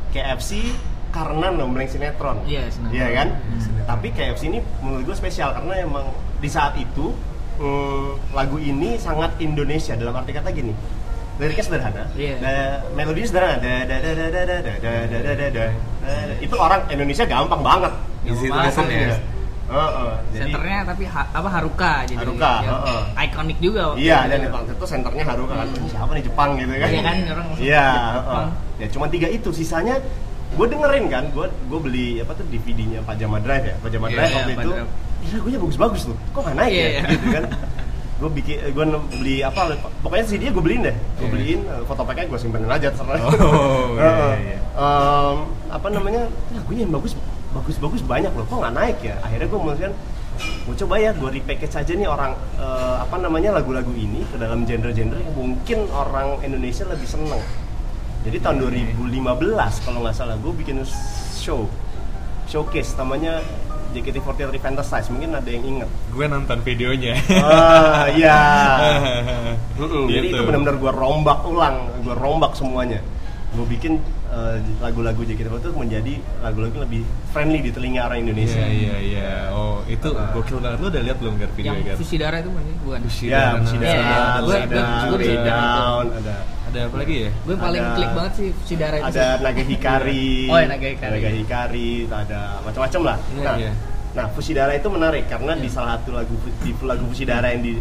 [0.10, 0.74] KFC
[1.12, 2.38] karena dompleng sinetron.
[2.44, 2.94] Iya, sinetron.
[2.94, 3.28] Iya kan?
[3.30, 3.84] Hmm.
[3.86, 6.06] Tapi KFC ini menurut gue spesial karena emang
[6.42, 7.14] di saat itu
[7.56, 10.74] hmm, lagu ini sangat Indonesia dalam arti kata gini.
[11.36, 12.36] Liriknya sederhana, Iya.
[12.40, 15.66] da- melodinya sederhana, da da da da da da da da da da da da.
[16.40, 17.94] Itu orang Indonesia gampang banget.
[18.24, 19.20] Easy to listen ya.
[19.66, 22.22] Jadi- Senternya tapi ha- apa Haruka jadi.
[22.22, 22.74] Haruka, ya.
[23.20, 23.82] Ikonik juga.
[23.90, 25.68] waktu Iya, dan di waktu itu senternya Haruka kan.
[25.86, 26.88] Siapa nih Jepang gitu kan?
[26.88, 27.86] Iya kan, orang Iya.
[28.76, 29.98] Ya cuma tiga itu, sisanya
[30.52, 34.30] gue dengerin kan, gue gue beli apa tuh DVD-nya Pajama Drive ya, Pajama Iya, Drive
[34.30, 34.70] iya, waktu itu.
[34.72, 34.90] Pajama.
[35.18, 36.18] Iya, lagunya bagus-bagus tuh.
[36.32, 36.90] Kok nggak naik Iya, ya?
[36.92, 37.02] iya.
[37.10, 37.44] Gitu kan.
[38.16, 41.30] Gue bikin gue beli apa pokoknya CD-nya gue beliin deh gue Iya.
[41.30, 44.34] beliin eh, foto packnya gue simpenin aja terserah Oh, iya, Heeh.
[44.42, 44.58] iya.
[44.72, 47.12] Em, apa namanya lagunya yang bagus
[47.52, 49.92] bagus bagus banyak loh kok nggak naik ya akhirnya gue memutuskan
[50.36, 54.64] gue coba ya gue repackage aja nih orang eh, apa namanya lagu-lagu ini ke dalam
[54.64, 57.40] genre-genre yang mungkin orang Indonesia lebih seneng
[58.24, 59.28] jadi tahun 2015
[59.84, 60.82] kalau nggak salah gue bikin
[61.34, 61.68] show
[62.46, 63.44] showcase namanya
[63.96, 67.16] JKT48 Fantasize mungkin ada yang inget Gue nonton videonya.
[67.40, 68.40] ah iya
[70.06, 70.32] jadi Gitu.
[70.32, 73.00] itu benar-benar gue rombak ulang gue rombak semuanya
[73.52, 78.60] gue bikin eh, lagu-lagu JKT48 itu menjadi lagu-lagu yang lebih friendly di telinga orang Indonesia
[78.60, 79.32] Iya iya iya.
[79.50, 80.28] Oh itu Ah.
[80.32, 80.78] gokil banget.
[80.78, 82.20] Lu udah lihat belum Gar video Yang Gar?
[82.20, 82.64] darah itu bukan?
[82.84, 83.00] Bukan.
[83.06, 83.60] Fusi ya Darah.
[83.64, 84.04] Fushida, Iya,
[84.44, 86.36] udah Down, ada
[86.76, 87.30] Ada apa lagi ya?
[87.48, 89.08] Gue paling Ada- klik banget sih fusi darah itu.
[89.08, 91.14] ada Naga Hikari, Oh, ya, Naga Hikari.
[91.16, 93.18] Naga Hikari, ada macam-macam lah.
[93.32, 93.72] Iya, nah, iya.
[94.12, 95.72] nah Fushidara itu menarik karena di Iya.
[95.72, 97.80] salah satu lagu di lagu Fushidara yang di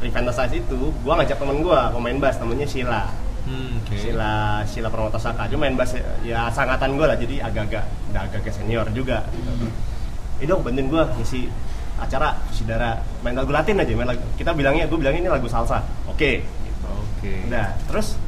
[0.00, 3.04] Revantasize itu, gua ngajak temen gua pemain bass namanya Sheila.
[3.44, 4.00] Hmm, oke.
[4.00, 4.32] Sheila
[4.64, 5.44] Sheila Permatasaka.
[5.46, 5.92] Dia main bass
[6.24, 9.28] ya sangatan gua lah, jadi agak-agak udah agak-agak senior juga.
[9.28, 9.68] Hmm.
[10.40, 11.52] Ini dong bantuin gua ngisi
[12.00, 14.24] acara Fushidara main lagu Latin aja, main lagu.
[14.34, 15.84] Kita bilangnya, gua bilangnya ini lagu salsa.
[16.08, 16.61] Oke.
[17.22, 17.46] Oke.
[17.46, 18.18] Udah, terus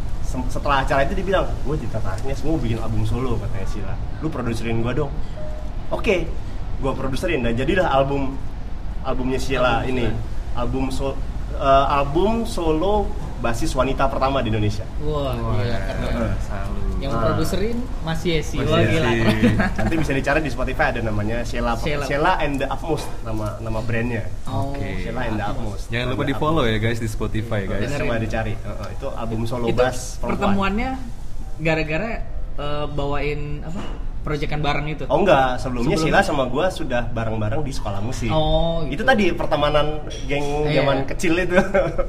[0.54, 3.94] setelah acara itu dia bilang, gue tertariknya semua bikin album solo katanya Sila.
[4.22, 5.10] Lu produserin gue dong.
[5.90, 6.30] Oke,
[6.78, 8.38] gue produserin dan jadilah album
[9.02, 10.06] albumnya Sheila Album ini.
[10.54, 11.18] Album so,
[11.58, 13.10] eh, album solo
[13.44, 14.88] basis wanita pertama di Indonesia.
[14.98, 16.32] Wah, Wah, gila keren.
[16.40, 16.82] salut.
[16.96, 17.20] Yang Ah.
[17.22, 18.56] produserin Mas Yesi.
[18.56, 18.92] Mas Wah, Yesi.
[18.94, 19.10] gila.
[19.76, 22.04] Nanti bisa dicari di Spotify ada namanya Sheila Sheila.
[22.04, 24.24] Sheila, and the Utmost nama nama brandnya.
[24.44, 24.88] Oh, Oke.
[24.98, 25.84] Sheila and the Utmost.
[25.88, 27.84] Jangan lupa di follow ya guys di Spotify guys.
[27.84, 28.08] Dengerin.
[28.08, 28.52] Coba dicari.
[28.56, 30.32] Heeh, itu album solo Itu bass perempuan.
[30.56, 30.90] pertemuannya
[31.56, 32.10] gara-gara
[32.54, 33.82] eh, bawain apa?
[34.24, 35.04] Proyekan bareng itu.
[35.04, 36.00] Oh enggak, sebelumnya Sebelumnya?
[36.00, 38.32] Sheila sama gua sudah bareng-bareng di sekolah musik.
[38.32, 39.02] Oh, Itu gitu.
[39.04, 40.80] tadi pertemanan geng Iya.
[40.80, 41.60] zaman kecil itu.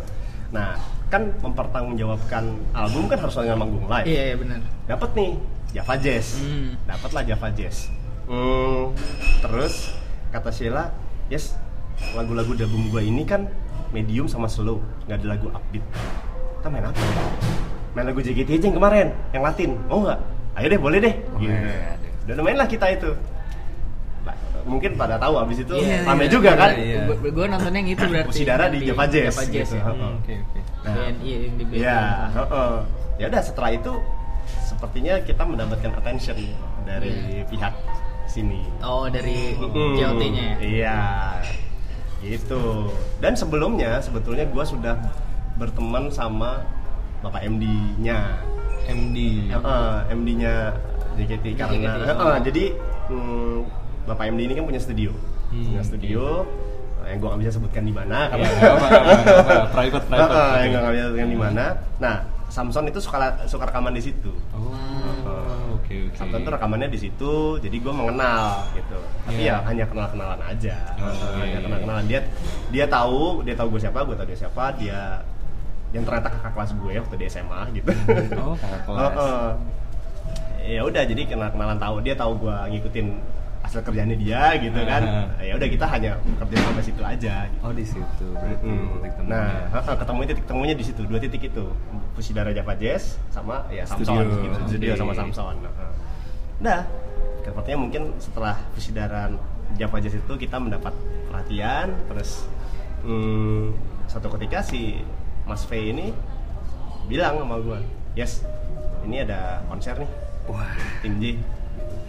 [0.55, 0.79] nah,
[1.15, 2.43] kan mempertanggungjawabkan
[2.75, 4.03] album kan harus dengan manggung live.
[4.03, 4.59] Iya, iya benar.
[4.83, 5.31] Dapat nih
[5.71, 6.43] Java Jazz.
[6.43, 6.75] Hmm.
[6.83, 7.87] Dapatlah Java Jazz.
[8.27, 8.91] Hmm,
[9.39, 9.95] terus
[10.35, 10.91] kata Sheila,
[11.31, 11.55] "Yes,
[12.19, 13.47] lagu-lagu album gua ini kan
[13.95, 15.85] medium sama slow, nggak ada lagu upbeat.
[16.59, 16.99] Kita main apa?
[16.99, 17.23] ya?
[17.95, 19.71] Main lagu JKT aja yang kemarin, yang Latin.
[19.87, 20.19] Mau nggak?
[20.59, 21.47] Ayo deh, boleh deh." Gitu.
[21.47, 22.27] Waduh.
[22.27, 23.15] Dan main lah kita itu.
[24.65, 26.71] Mungkin pada tahu abis itu Iya, rame iya, juga iya, kan?
[26.73, 27.01] iya.
[27.05, 28.27] Gue gue nontonnya yang itu berarti.
[28.27, 29.75] Fusidara di Java Jazz, Java Jazz gitu.
[29.75, 29.83] ya.
[29.85, 30.59] Hmm, Oke oke.
[30.81, 31.77] Nah, BNI yang di BNI.
[31.79, 31.99] Ya,
[32.31, 32.73] heeh.
[33.15, 33.91] ya udah setelah itu
[34.61, 36.37] sepertinya kita mendapatkan attention
[36.83, 37.13] dari
[37.45, 37.73] pihak
[38.25, 38.65] sini.
[38.79, 39.95] Oh, dari Mm-mm.
[39.95, 40.55] JOT-nya ya.
[40.59, 40.99] Iya,
[42.21, 42.89] gitu.
[43.17, 44.97] Dan sebelumnya sebetulnya gue sudah
[45.55, 46.65] berteman sama
[47.21, 48.41] bapak MD-nya,
[48.87, 49.49] MD.
[50.07, 50.73] MD-nya
[51.15, 52.01] JKT karena, JKT.
[52.07, 52.63] heeh, jadi
[53.07, 53.57] hmm,
[54.05, 55.11] bapak MD ini kan punya studio,
[55.47, 56.45] Hmm, punya studio
[56.99, 58.47] eh, yang gue nggak bisa sebutkan di mana Ya, karena
[59.69, 60.31] private private.
[60.31, 60.57] Oke.
[60.57, 61.65] yang nggak bisa sebutkan di mana.
[61.97, 62.15] Nah,
[62.45, 64.31] Samson itu suka suka rekaman di situ.
[64.51, 66.15] Oh, oke oke.
[66.15, 68.97] Samson tuh rekamannya di situ, jadi gue mengenal gitu.
[69.23, 69.55] Tapi Iya.
[69.55, 71.59] ya hanya kenal kenalan aja, Oh, iya, hanya iya.
[71.61, 72.19] kenal kenalan dia
[72.69, 75.01] dia tahu dia tahu gue siapa gue tahu dia siapa dia
[75.91, 77.89] yang ternyata kakak kelas gue waktu di SMA gitu
[78.35, 79.11] Oh, kakak kelas.
[79.11, 79.47] Heeh.
[80.67, 83.07] ya udah jadi kenal kenalan tahu dia tahu gue ngikutin
[83.65, 85.49] hasil kerjaannya dia gitu kan Heeh.
[85.49, 87.61] ya udah kita hanya bekerja sampai situ aja gitu.
[87.65, 88.85] Oh, di situ berarti Hmm.
[88.93, 89.33] titik temunya.
[89.33, 91.65] Nah, heeh, ketemu titik temunya di situ, dua titik itu.
[92.13, 94.37] Fusidara Java Jazz sama ya Samson Studio.
[94.39, 94.57] gitu.
[94.69, 94.99] Studio Oke.
[95.01, 95.55] sama Samson.
[95.57, 95.91] Heeh.
[96.61, 96.79] Nah,
[97.41, 99.33] sepertinya mungkin setelah Fusidara
[99.73, 100.93] Java Jazz itu kita mendapat
[101.27, 102.45] perhatian terus
[103.01, 103.73] hmm,
[104.05, 105.01] suatu ketika si
[105.43, 106.13] Mas V ini
[107.05, 107.77] bilang sama gua,
[108.13, 108.45] "Yes,
[109.01, 110.09] ini ada konser nih,
[110.45, 110.69] Wah,
[111.01, 111.37] tim J."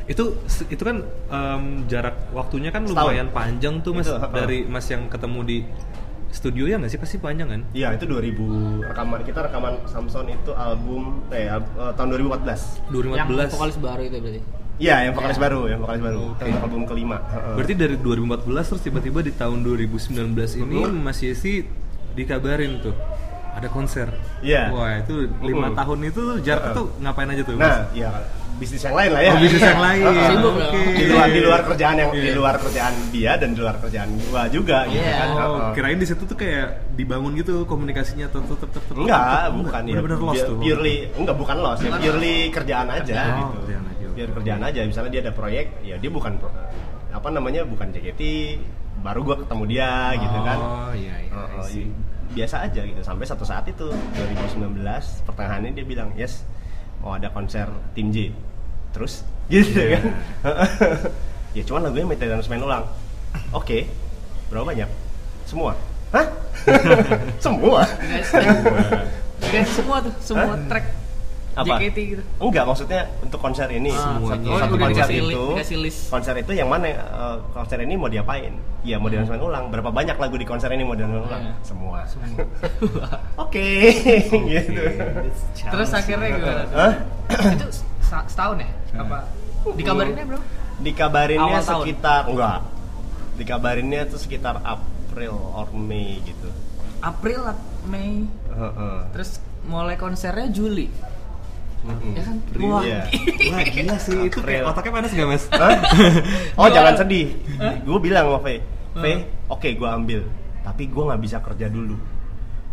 [0.07, 0.25] itu
[0.67, 3.03] itu kan em, jarak waktunya kan Setahun.
[3.05, 5.59] lumayan panjang tuh mas Itu, dari mas yang ketemu di
[6.29, 7.61] studio ya nggak sih pasti panjang kan?
[7.73, 11.61] Iya, itu 2000 rekaman kita rekaman Samson itu album eh, eh,
[11.97, 12.93] tahun 2014.
[12.93, 13.17] 2014.
[13.17, 14.41] Yang vokalis baru itu berarti.
[14.77, 15.43] Iya, yang vokalis Ya.
[15.43, 16.21] baru, yang vokalis baru.
[16.29, 16.45] Oke.
[16.45, 17.17] Itu album kelima.
[17.57, 21.01] Berarti dari 2014 terus tiba-tiba di tahun 2019 ini Mhm.
[21.01, 21.65] Mas Yesi
[22.13, 22.93] dikabarin tuh
[23.51, 24.13] ada konser.
[24.39, 24.69] Iya.
[24.69, 25.75] Wah itu lima Mhm.
[25.75, 26.77] tahun itu jarak Heeh.
[26.77, 27.57] tuh ngapain aja tuh?
[27.57, 28.13] Nah, iya
[28.57, 29.31] bisnis yang lain lah ya.
[29.31, 30.03] Oh, bisnis yang lain.
[30.27, 30.73] Sibuk dong.
[30.73, 30.81] Oke.
[30.93, 32.33] Di luar di luar kerjaan yang di Iya.
[32.35, 35.15] luar kerjaan dia dan di luar kerjaan gua juga gitu Iya.
[35.15, 35.29] kan.
[35.29, 35.73] Oh, Heeh.
[35.75, 38.97] kirain di situ tuh kayak dibangun gitu komunikasinya tetep tetep tetep.
[38.97, 39.93] Enggak, bukan ya.
[39.95, 40.57] Bener-bener lost tuh.
[40.57, 43.57] Purely enggak bukan lost, ya Bukan purely kerjaan aja Oh, gitu.
[43.63, 44.15] kerjaan aja, oke.
[44.15, 46.57] Biar kerjaan aja, misalnya dia ada proyek, ya dia bukan pro-
[47.09, 47.61] apa namanya?
[47.63, 48.23] bukan JKT,
[48.99, 50.59] baru gua ketemu dia gitu kan.
[50.59, 51.85] Oh iya iya.
[52.29, 54.83] Biasa aja gitu sampai satu saat itu 2019
[55.25, 56.45] pertengahannya dia bilang yes
[57.07, 58.35] mau ada konser tim J.
[58.91, 59.23] Terus?
[59.47, 60.03] Gitu Iya.
[60.03, 60.05] kan?
[61.57, 62.85] Ya cuman lagunya maintenance main ulang.
[63.49, 63.87] Oke.
[64.51, 64.91] Berapa banyak?
[65.47, 65.73] Semua?
[66.13, 66.27] Hah?
[67.45, 67.81] Semua?
[67.97, 68.29] Guys,
[69.41, 69.97] guys semua.
[70.05, 70.67] Tuh, semua Hah?
[70.69, 70.87] track
[71.57, 71.81] Apa?
[71.81, 72.23] JKT gitu.
[72.39, 74.29] enggak maksudnya untuk konser ini Ah, Semuanya.
[74.37, 76.01] satu- satu konser itu dikasih list.
[76.07, 77.01] konser itu yang mana eh,
[77.51, 80.93] konser ini mau diapain ya mau main ulang berapa banyak lagu di konser ini mau
[80.93, 81.55] main ulang Iya.
[81.63, 82.05] semua
[83.43, 83.67] oke
[84.47, 84.83] gitu
[85.57, 86.63] Terus akhirnya gimana?
[86.71, 86.93] Hah?
[87.51, 87.67] itu
[88.05, 88.69] setahun ya?
[88.97, 89.19] Apa?
[89.73, 90.39] Dikabarinnya bro?
[90.79, 91.83] Dikabarinnya Awal tahun?
[91.83, 92.59] sekitar enggak.
[93.35, 96.49] Dikabarinnya tuh sekitar April or Mei gitu.
[96.99, 98.99] April, Ap- Mei, Heeh.
[99.11, 100.89] terus mulai konsernya Juli.
[101.87, 102.13] Mm-mm.
[102.13, 102.37] Ya kan?
[102.59, 102.83] Wah.
[102.83, 103.01] iya.
[103.49, 105.45] Wah gila sih itu kayak otaknya panas gak mas?
[105.51, 105.79] Hah?
[106.61, 107.31] Oh jangan sedih.
[107.81, 109.01] Gue bilang sama Faye, Hah?
[109.01, 110.21] Faye, oke gue ambil,
[110.61, 111.95] tapi gue nggak bisa kerja dulu.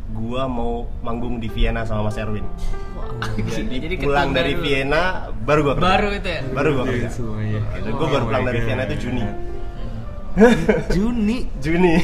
[0.10, 2.46] Gue mau manggung di Vienna sama Mas Erwin.
[2.94, 3.08] Wah,
[3.48, 4.64] Jadi, pulang ketunda dari dulu.
[4.64, 5.02] Vienna
[5.40, 5.86] baru gue kerja.
[5.88, 6.42] Baru itu ya?
[6.50, 7.10] Baru gue Iya, kerja.
[7.10, 7.60] semuanya.
[7.80, 8.60] gue baru Oh pulang my dari.
[8.62, 9.24] Vienna itu Juni.
[10.90, 11.38] Juni.
[11.64, 11.96] Juni.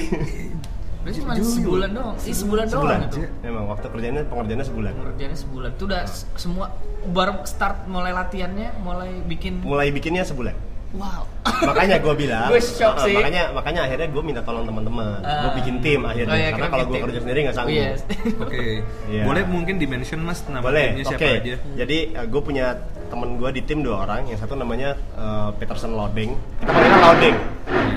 [1.10, 2.16] Berarti cuma sebulan doang.
[2.20, 2.98] Ih, sebulan, sebulan.
[3.00, 3.20] doang itu.
[3.42, 4.92] Memang waktu kerjanya pengerjaannya sebulan.
[4.96, 5.70] Kerjanya sebulan.
[5.74, 6.66] Itu udah s- semua
[7.04, 10.54] baru start mulai latihannya, mulai bikin Mulai bikinnya sebulan.
[10.92, 11.22] wow.
[11.70, 13.14] makanya gue bilang Gue shock uh, sih.
[13.14, 15.46] makanya makanya akhirnya gue minta tolong teman-teman Ah.
[15.46, 17.94] gue bikin tim akhirnya Oh, iya, karena kalau gue kerja sendiri nggak sanggup Oh, iya.
[18.44, 18.64] Oke.
[19.06, 19.24] Iya.
[19.24, 21.56] Boleh mungkin di mention mas nama boleh timnya oke siapa aja?
[21.76, 22.66] jadi gue punya
[23.06, 27.36] temen gue di tim dua orang yang satu namanya uh, Peterson Lodeng kita panggilnya Lodeng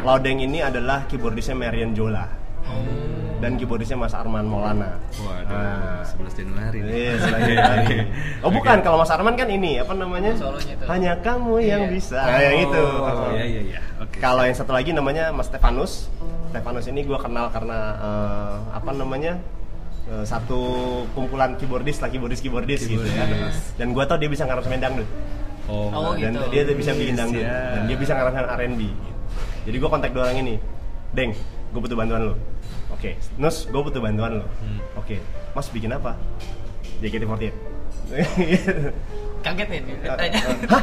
[0.02, 2.28] Lodeng ini adalah keyboardisnya Marian Jola
[3.38, 6.06] dan keyboardisnya Mas Arman Maulana Waduh, Nah.
[6.06, 6.78] 11 Januari.
[6.78, 7.96] Iya, selain dari.
[8.46, 10.30] Oh bukan, kalau Mas Arman kan ini apa namanya?
[10.38, 10.84] Solonya itu.
[10.86, 11.90] Hanya kamu yang Iya.
[11.90, 12.18] bisa.
[12.22, 12.82] Nah, yang itu.
[13.02, 13.80] Oh, iya iya iya.
[13.98, 14.22] Oke.
[14.22, 16.06] Kalau yang satu lagi namanya Mas Stefanus.
[16.54, 19.34] Stefanus ini gue kenal karena eh, apa namanya
[20.06, 20.60] eh, satu
[21.10, 23.26] kumpulan keyboardis lah keyboardis keyboardis gitu ya.
[23.74, 25.08] Dan gue tau dia bisa ngarep dangdut.
[25.66, 26.46] Oh, Oh, dan gitu.
[26.50, 27.42] dia tuh bisa bikin dangdut.
[27.42, 27.74] Siap.
[27.74, 28.80] Dan dia bisa ngarepin R&B.
[28.86, 29.14] Gitu.
[29.66, 30.54] Jadi gue kontak dua orang ini.
[31.10, 31.34] Deng,
[31.74, 32.34] gue butuh bantuan lo.
[32.92, 34.46] Oke, Nus, gue butuh bantuan lo.
[34.62, 34.78] Hmm.
[35.00, 35.18] Oke,
[35.56, 36.14] Mas bikin apa?
[37.02, 37.52] JKT48.
[39.42, 40.14] Kaget ya dia.
[40.70, 40.82] Hah?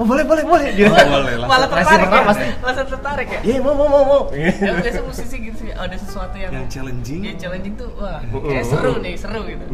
[0.00, 0.72] Oh boleh boleh boleh.
[0.72, 0.88] Gitu.
[0.88, 1.46] boleh lah.
[1.46, 2.22] Malah Pasti tertarik ya?
[2.24, 2.46] pasti.
[2.64, 3.40] Langsung tertarik ya?
[3.44, 4.22] Iya mau mau mau mau.
[4.32, 7.20] Ya biasa musisi gitu sih, ada sesuatu yang Yang challenging.
[7.20, 9.64] Yang challenging tuh wah, kayak seru nih, seru gitu.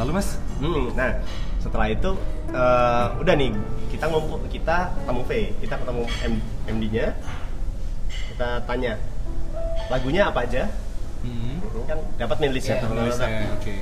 [0.00, 0.40] Lalu mas?
[0.64, 0.96] Mm.
[0.96, 1.10] Nah
[1.60, 2.10] setelah itu
[2.48, 3.50] eh, udah nih
[3.92, 5.30] kita ngumpul kita ketemu V,
[5.60, 6.32] kita ketemu M,
[6.66, 7.06] MD-nya,
[8.32, 8.92] kita tanya
[9.92, 10.66] lagunya apa aja,
[11.24, 11.56] Hmm.
[11.84, 13.28] kan dapat nih listnya Iya, tuh, listnya.
[13.28, 13.74] Oke, Oke.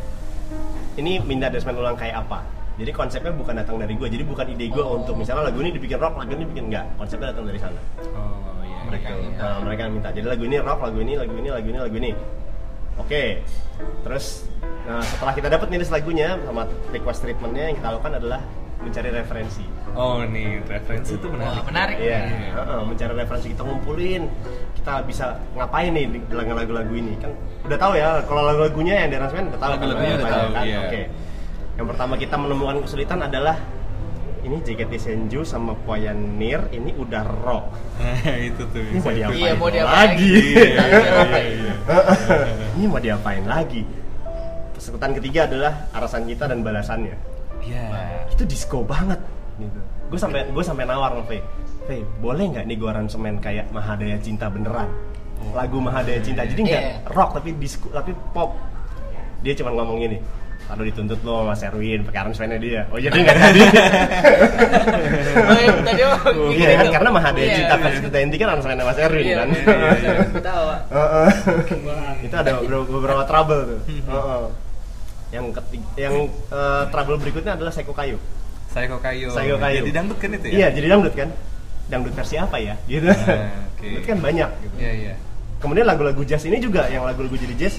[0.96, 2.40] ini minta Desmond ulang kayak apa
[2.72, 4.96] jadi konsepnya bukan datang dari gue jadi bukan ide gue Oh.
[4.96, 7.81] untuk misalnya lagu ini dibikin rock lagu ini dibikin enggak konsepnya datang dari sana
[8.14, 8.78] Oh iya.
[8.87, 9.12] Mereka iya.
[9.12, 9.42] yang minta.
[9.42, 12.11] Nah, mereka minta jadi lagu ini rock lagu ini lagu ini lagu ini lagu ini
[12.94, 13.22] oke
[14.05, 14.46] terus
[14.83, 18.40] nah setelah kita dapat nih list lagunya sama request treatmentnya yang kita lakukan adalah
[18.83, 21.52] mencari referensi Oh nih referensi itu menarik.
[21.52, 21.96] Wah, menarik.
[22.00, 22.18] Iya,
[22.57, 24.24] heeh, mencari referensi kita ngumpulin
[24.83, 27.31] kita bisa ngapain nih di dengan lagu-lagu ini kan
[27.62, 30.64] udah tahu ya kalau lagu-lagunya yang di aransemen udah tahu kan, Lagu-lagunya udah tahu, kan?
[30.66, 30.79] iya.
[30.83, 31.01] oke
[31.79, 33.57] yang pertama kita menemukan kesulitan adalah
[34.42, 37.71] ini JKT Senju sama Pioneer ini udah rock
[38.51, 38.83] itu tuh.
[38.83, 40.35] ini mau diapain Iya, mau diapain lagi?
[40.35, 41.75] Iya, iya, iya.
[42.75, 43.87] ini mau diapain lagi
[44.75, 47.14] persekutan ketiga adalah arasan kita dan balasannya
[47.62, 47.87] Iya.
[48.35, 49.23] itu disco banget
[49.62, 49.79] gitu
[50.11, 51.38] gue sampai gue sampai nawar sama
[51.83, 54.87] Faye boleh nggak nih gue aransemen kayak Mahadaya Cinta beneran
[55.51, 56.95] lagu Mahadaya Cinta jadi nggak Iya.
[57.11, 58.55] rock tapi disco tapi pop
[59.42, 60.18] dia cuma ngomong gini
[60.71, 63.61] Aduh dituntut lo sama Mas Erwin pakai aransemennya dia oh jadi nggak jadi
[65.42, 67.83] Oh, iya, tadi oh, iya kan karena Mahadaya Iya, Cinta iya.
[67.83, 69.64] versi kita inti kan aransemennya Mas Erwin Iya, kan iya,
[69.99, 70.77] iya, iya.
[70.87, 71.29] Heeh.
[72.23, 74.42] itu ada beberapa, beberapa trouble tuh Heeh.
[75.33, 78.16] yang ketiga, yang eh, trouble berikutnya adalah Seiko Kayu
[78.73, 79.29] Psycho Kayo.
[79.29, 79.85] Psycho Kayu.
[79.85, 80.53] Jadi dangdut kan itu ya?
[80.57, 81.29] Iya, jadi dangdut kan.
[81.90, 82.75] Dangdut versi apa ya?
[82.87, 83.09] Gitu.
[83.09, 83.83] Ah, oke.
[83.83, 84.77] Dangdut kan banyak gitu.
[84.79, 85.14] Iya, iya.
[85.62, 87.79] Kemudian lagu-lagu jazz ini juga yang lagu-lagu jadi jazz.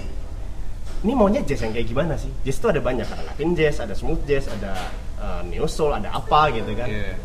[1.03, 2.31] Ini maunya jazz yang kayak gimana sih?
[2.47, 4.71] Jazz itu ada banyak, ada Latin jazz, ada smooth jazz, ada
[5.19, 6.87] uh, neo soul, ada apa gitu kan.
[6.87, 7.15] Iya.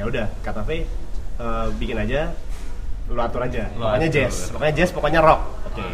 [0.00, 0.88] Ya udah, kata Faye
[1.36, 2.32] uh, bikin aja
[3.08, 3.68] lu atur aja.
[3.76, 4.16] Lu pokoknya atur.
[4.16, 5.40] jazz, pokoknya jazz, pokoknya rock.
[5.68, 5.84] Oke.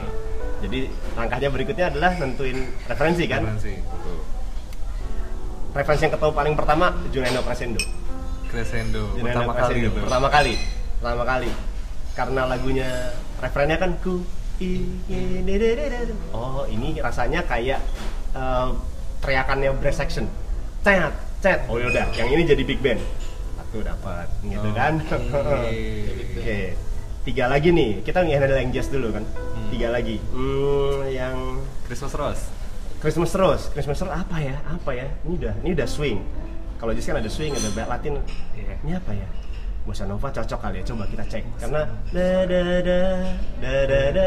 [0.63, 0.81] Jadi
[1.19, 3.43] langkahnya berikutnya adalah nentuin referensi kan.
[3.43, 3.75] Referensi.
[3.83, 4.19] Betul.
[5.75, 7.83] Referensi yang ketemu paling pertama Juliano Crescendo.
[8.55, 9.03] Crescendo.
[9.19, 9.83] Pertama kali Crescendo.
[9.91, 9.99] gitu.
[10.07, 10.55] Pertama kali.
[11.03, 11.51] Pertama kali.
[12.15, 12.89] Karena lagunya
[13.43, 14.23] referennya kan ku.
[16.31, 17.83] Oh, ini rasanya kayak
[18.39, 18.69] eh,
[19.19, 20.31] teriakannya brass section.
[20.87, 21.11] Cet,
[21.43, 21.67] cet.
[21.67, 23.03] Oh yaudah, yang ini jadi big band.
[23.59, 25.03] Satu dapat gitu kan.
[26.39, 26.79] Oke.
[27.25, 28.05] Tiga lagi nih.
[28.05, 29.25] Kita nge-handle yang jazz dulu kan.
[29.27, 29.69] Hmm.
[29.75, 30.21] Tiga lagi.
[30.31, 32.45] Hmm, yang Christmas Rose.
[33.03, 33.65] Christmas Rose.
[33.75, 34.57] Christmas Rose apa ya?
[34.71, 35.09] Apa ya?
[35.25, 36.21] Ini udah, ini udah swing.
[36.85, 38.15] Kalau jazz kan ada swing, ada ballad Latin.
[38.53, 38.77] Iya.
[38.85, 39.25] Ini apa ya?
[39.85, 43.01] Bossa Nova cocok kali ya, coba kita cek Karena da da da
[43.61, 44.27] da da da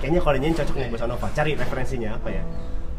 [0.00, 2.44] Kayaknya kalau nyanyi cocok nih Bossa Nova Cari referensinya apa ya?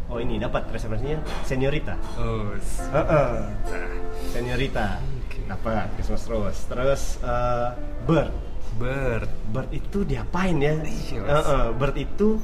[0.09, 2.53] Oh ini dapat referensinya Senorita Oh.
[2.57, 3.29] s- Heeh.
[3.45, 3.93] Nah,
[4.25, 5.37] Senorita Oke.
[5.45, 7.69] Dapat Christmas Rose Terus eh,
[8.05, 8.33] Bird
[8.77, 9.29] Bird.
[9.49, 10.81] Bird itu diapain ya?
[10.81, 11.13] Mas.
[11.13, 12.41] Heeh, Bird itu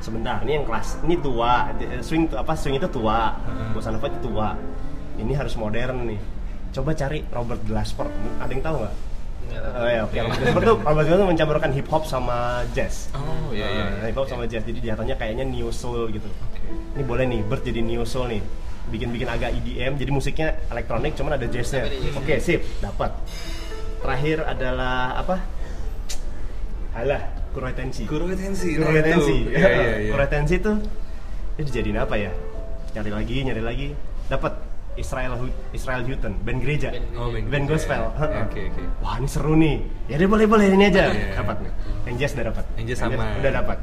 [0.00, 3.68] sebentar ini yang kelas ini tua di- swing apa swing itu tua Heeh.
[3.72, 4.56] bossa nova itu tua
[5.18, 6.20] ini harus modern nih
[6.72, 8.96] coba cari Robert Glasper ada yang tahu nggak.
[9.48, 10.12] Oh ya, oke.
[10.12, 13.08] Tuh Robert Glasper tuh mencampurkan hip hop sama jazz.
[13.16, 14.12] Oh, iya, iya, iya.
[14.12, 14.60] hip hop sama jazz.
[14.60, 16.28] Jadi jatuhnya kayaknya neo soul gitu.
[16.28, 16.60] Oke.
[16.68, 18.44] Ini boleh nih, Bird jadi neo soul nih.
[18.92, 21.88] Bikin-bikin agak EDM, jadi musiknya elektronik cuman ada jazznya.
[21.88, 22.12] Jazznya.
[22.20, 23.16] Oke, sip, dapat.
[24.04, 25.36] Terakhir adalah apa?
[26.92, 27.22] Alah,
[27.56, 28.04] Kuroi Tensi.
[28.04, 28.76] Guru tensi.
[28.76, 29.36] Kuroi Tensi.
[29.48, 30.10] Iya, iya, iya.
[30.12, 30.76] Kuroi Tensi tuh
[31.58, 32.30] itu dijadiin apa ya?
[32.94, 33.88] Nyari lagi, nyari lagi.
[34.28, 34.67] Dapat
[34.98, 35.32] Israel
[35.70, 36.90] Israel Houghton, band gereja.
[36.90, 37.72] Band Oh, band band gereja.
[37.72, 38.02] gospel.
[38.02, 38.42] Ya, Heeh.
[38.44, 38.82] Oke, oke.
[39.00, 39.76] Wah, ini seru nih.
[40.06, 41.14] Ya deh boleh boleh ini aja.
[41.14, 41.38] Iya.
[41.38, 41.72] Dapat nih.
[42.10, 42.64] Yang jazz udah dapat.
[42.76, 43.24] Yang jazz sama.
[43.38, 43.78] Udah dapat.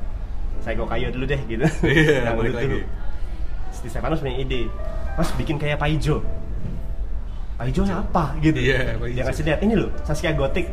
[0.60, 1.64] Saya kok kayu dulu deh gitu.
[1.88, 2.80] Iya, Yang balik dulu lagi.
[3.72, 4.62] Si Stefanus punya ide.
[5.16, 6.20] Mas bikin kayak Paijo.
[7.56, 8.60] Paijo apa gitu.
[8.60, 9.16] Iya, Paijo.
[9.16, 10.68] Dia ngasih lihat ini loh, Saskia Gotik.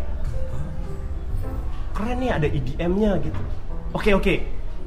[1.93, 3.41] Keren nih ada EDM-nya gitu.
[3.93, 4.35] Oke oke.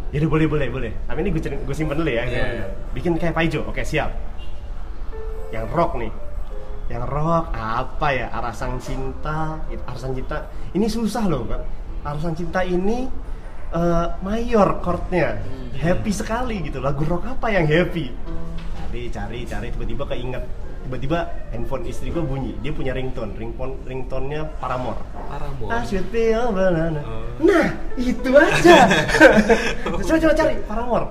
[0.09, 0.91] Jadi boleh boleh boleh.
[1.05, 2.23] Tapi ini gue gue simpen dulu ya.
[2.25, 2.45] Iya.
[2.91, 3.61] Bikin kayak Paijo.
[3.67, 4.09] Oke siap.
[5.55, 6.11] Yang rock nih.
[6.91, 8.27] Yang rock apa ya?
[8.35, 9.63] Arasan cinta.
[9.87, 10.51] Arasan cinta.
[10.75, 11.63] Ini susah loh kan.
[12.03, 13.07] Arasan cinta ini
[13.71, 15.39] eh, mayor chordnya.
[15.79, 16.83] Happy sekali gitu.
[16.83, 18.11] Lagu rock apa yang happy?
[18.75, 20.43] Cari cari cari tiba-tiba keinget.
[20.85, 22.53] Tiba-tiba handphone istri gue bunyi.
[22.61, 23.33] Dia punya ringtone.
[23.33, 25.01] Ringtone ringtone-nya Paramore.
[25.15, 25.71] Paramore.
[25.71, 27.01] I should be a banana.
[27.01, 27.25] Oh.
[27.41, 28.85] Nah, itu aja.
[30.05, 31.07] coba coba cari Paramore.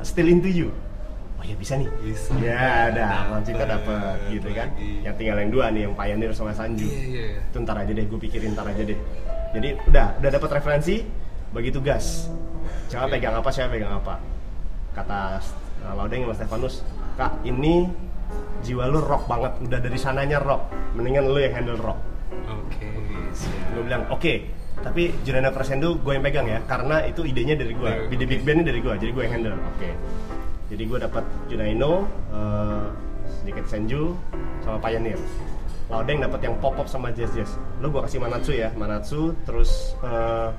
[0.00, 0.72] Still into you.
[1.40, 1.88] Oh ya bisa nih.
[2.04, 2.36] Bisa.
[2.36, 3.32] Ya, ada.
[3.32, 4.68] Langsung kita dapat gitu kan.
[4.76, 5.08] Lagi.
[5.08, 6.84] Yang tinggal yang dua nih, yang Pioneer sama Sanju.
[6.84, 7.40] Iya, iya.
[7.48, 8.98] Itu ntar aja deh, gue pikirin ntar aja deh.
[9.56, 11.00] Jadi udah, udah dapat referensi,
[11.56, 12.28] bagi tugas.
[12.92, 13.16] Siapa Oke.
[13.16, 14.20] pegang apa, siapa pegang apa.
[14.92, 15.40] Kata
[15.88, 16.84] uh, Laudeng sama Stefanus,
[17.16, 17.88] Kak, ini
[18.60, 20.68] jiwa lu rock banget, udah dari sananya rock.
[20.92, 21.98] Mendingan lu yang handle rock
[22.50, 22.86] Oke,
[23.34, 23.74] siap.
[23.74, 24.34] gue bilang oke
[24.80, 28.70] tapi Juliana Crescendo gue yang pegang ya karena itu idenya dari gue ide big bandnya
[28.70, 29.90] dari gue jadi gue yang handle oke
[30.70, 32.86] jadi gue dapat Junaino eh,
[33.42, 34.14] sedikit Senju
[34.62, 35.18] sama Pioneer.
[35.90, 37.58] Laudeng dapat yang pop pop sama jazz jazz.
[37.82, 40.54] Lo gue kasih Manatsu ya Manatsu terus uh,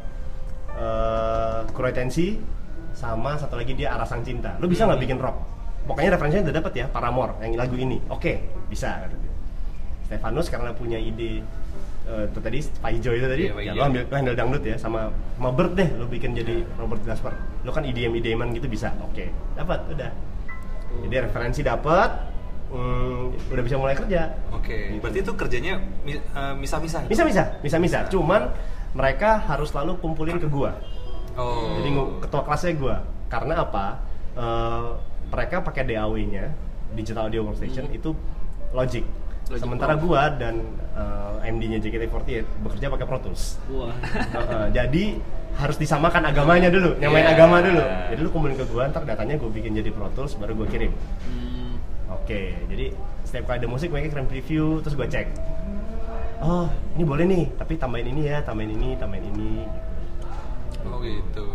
[1.71, 2.36] Kuroi Tensi
[2.91, 4.60] sama satu lagi dia Arasang Cinta.
[4.60, 5.39] Lo bisa nggak bikin rock?
[5.88, 8.04] Pokoknya referensinya udah dapat ya Paramore yang lagu ini.
[8.12, 9.34] Oke bisa kata dia.
[10.12, 11.39] Stefanus karena punya ide
[12.12, 13.43] eh, itu tadi Paijo itu tadi.
[13.47, 17.00] Iya, ya lo ambil lo handle dangdut ya sama sama deh lo bikin jadi Robert
[17.02, 17.32] Glasper
[17.63, 18.91] lo kan IDM IDM gitu bisa.
[19.02, 20.12] Oke dapat udah.
[21.02, 22.10] Jadi referensi dapat
[22.67, 24.36] hmm, udah bisa mulai kerja.
[24.52, 25.00] Oke, Gitu.
[25.00, 27.08] berarti itu kerjanya mi- eh, misah-misah?
[27.08, 28.52] bisa bisa bisa bisa cuman
[28.91, 30.76] mereka harus selalu kumpulin ke gua.
[31.32, 31.80] Oh.
[31.80, 32.95] jadi ketua kelasnya gua.
[33.32, 33.86] Karena apa?
[34.36, 34.88] Eh,
[35.32, 36.52] mereka pakai DAW nya
[36.91, 38.12] digital audio workstation itu
[38.71, 39.04] Logic
[39.52, 40.08] Logic Sementara Pro.
[40.08, 40.56] gua dan
[40.94, 42.30] eh, MD-nya JKT48
[42.64, 43.60] bekerja pakai Pro Tools.
[43.68, 43.92] Wah.
[44.36, 45.04] Heeh, jadi
[45.52, 47.36] harus disamakan agamanya dulu, nyamain Iya.
[47.36, 47.84] agama dulu.
[47.84, 50.96] Jadi lu kumpulin ke gua, ntar datanya gua bikin jadi Pro Tools, baru gua kirim.
[51.22, 51.76] Hmm,
[52.14, 55.28] Oke, jadi setiap kali ada musik mereka kirim preview, terus gua cek.
[56.40, 59.52] Oh, ini boleh nih, tapi tambahin ini ya, tambahin ini, tambahin ini.
[60.84, 61.46] Oh gitu.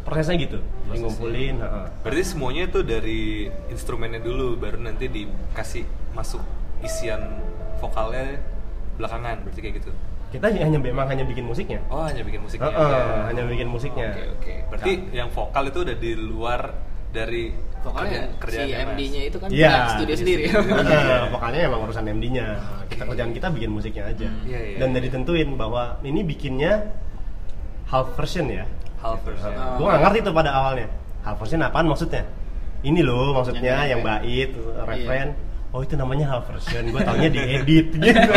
[0.00, 1.02] Prosesnya gitu, jadi Prosesnya.
[1.02, 1.54] ngumpulin.
[1.58, 1.86] heeh.
[2.00, 3.20] Berarti semuanya itu dari
[3.68, 6.40] instrumennya dulu, baru nanti dikasih masuk
[6.80, 7.20] isian
[7.78, 8.36] vokalnya
[8.96, 9.90] belakangan, berarti kayak gitu.
[10.30, 11.82] Kita hanya memang hanya bikin musiknya.
[11.90, 12.70] Oh hanya bikin musiknya.
[12.70, 13.26] Heeh, aja.
[13.26, 14.08] hanya bikin musiknya.
[14.14, 14.54] Oke oke.
[14.70, 16.60] Berarti yang vokal itu udah di luar
[17.10, 17.44] dari
[17.80, 18.76] Pokoknya kerja- si.
[18.76, 19.72] MD-nya itu kan Iya.
[19.72, 20.44] punya studio sendiri.
[20.52, 22.46] Heeh, Pokoknya emang urusan MD-nya.
[22.86, 23.10] Kita Oke.
[23.10, 24.28] kerjaan kita bikin musiknya aja.
[24.44, 24.92] Iya, iya, Dan iya.
[24.94, 26.72] udah ditentuin bahwa ini bikinnya
[27.86, 28.68] half version ya.
[29.00, 29.48] half version.
[29.50, 29.80] Oh.
[29.80, 30.86] Gue gak ngerti tuh pada awalnya.
[31.24, 32.22] Half version apaan maksudnya?
[32.80, 34.50] Ini loh maksudnya Yang yang, bait,
[34.84, 35.28] referen.
[35.32, 35.48] Iya.
[35.70, 36.82] Oh itu namanya half version.
[36.88, 38.30] Gue taunya diedit gitu.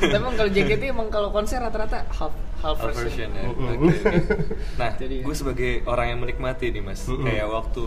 [0.00, 3.30] Tapi emang kalau JKT emang kalau konser rata-rata half half Half version.
[3.30, 3.42] version ya.
[3.42, 3.68] Mm-mm.
[3.80, 4.36] Oke, oke.
[4.80, 7.86] Nah, Jadi- gue sebagai orang yang menikmati nih mas, kayak waktu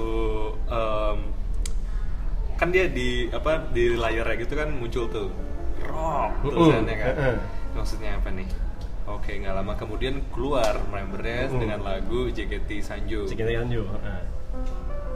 [0.68, 1.18] em,
[2.56, 5.30] kan dia di apa di layarnya gitu kan muncul tuh
[5.84, 7.14] rock tulisannya kan.
[7.74, 8.48] Maksudnya apa nih?
[9.04, 13.28] Oke, nggak lama kemudian keluar membernya dengan lagu JKT Sanju.
[13.28, 13.86] Sekitar Yanju.
[13.86, 14.22] heeh.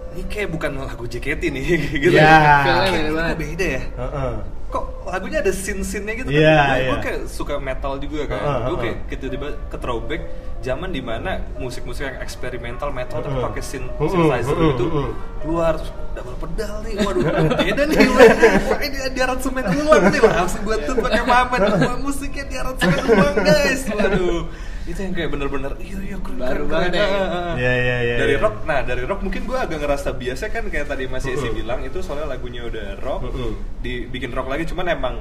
[0.10, 1.64] Ini kayak bukan lagu JKT nih,
[2.04, 2.14] gitu.
[2.14, 2.62] Ya.
[2.62, 3.36] Feelnya Kayak beda banget.
[3.38, 3.82] beda ya.
[3.98, 4.34] Heeh.
[4.68, 6.84] kok lagunya ada scene-scene-nya gitu Iya, kan iya.
[6.86, 8.94] gue kayak suka metal juga kan Heeh, gue heeh.
[9.00, 10.22] kayak tiba-tiba ke throwback
[10.60, 14.86] zaman di mana musik-musik yang eksperimental metal tapi pakai synth- Heeh, synthesizer gitu
[15.40, 17.24] keluar terus double pedal nih waduh
[17.56, 22.44] beda nih wah ini di aransemen ulang nih langsung gue tuh pakai mamet wah musiknya
[22.44, 24.40] di aransemen ulang guys waduh
[24.88, 27.12] itu yang kayak bener-bener iya iya keren Baru keren, banget keren.
[27.12, 27.54] ya.
[27.60, 27.72] Iya,
[28.02, 28.40] iya, dari iya.
[28.40, 31.56] rock nah dari rock mungkin gue agak ngerasa biasa kan kayak tadi Mas Yesi Heeh.
[31.56, 33.52] bilang itu soalnya lagunya udah rock Heeh.
[33.80, 35.16] dibikin rock lagi cuman emang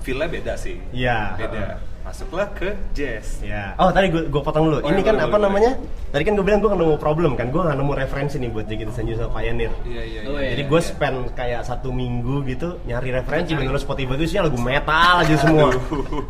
[0.00, 1.36] feel-nya beda sih Iya.
[1.36, 1.64] beda
[2.04, 3.72] masuklah ke jazz Ya.
[3.76, 4.78] Oh tadi gue gue potong dulu.
[4.78, 5.72] Oh, Ini iya, kan boleh, apa boleh, namanya?
[6.08, 7.46] Tadi kan gue bilang gue nemu problem kan.
[7.48, 9.72] Gue nggak nemu referensi nih buat Senju sama Pioneer.
[9.82, 10.44] iya iya Oh, iya.
[10.44, 10.50] iya.
[10.54, 13.66] Jadi gue spend kayak satu minggu gitu nyari referensi Nyari.
[13.66, 15.68] bener Spotify itu isinya lagu metal aja semua.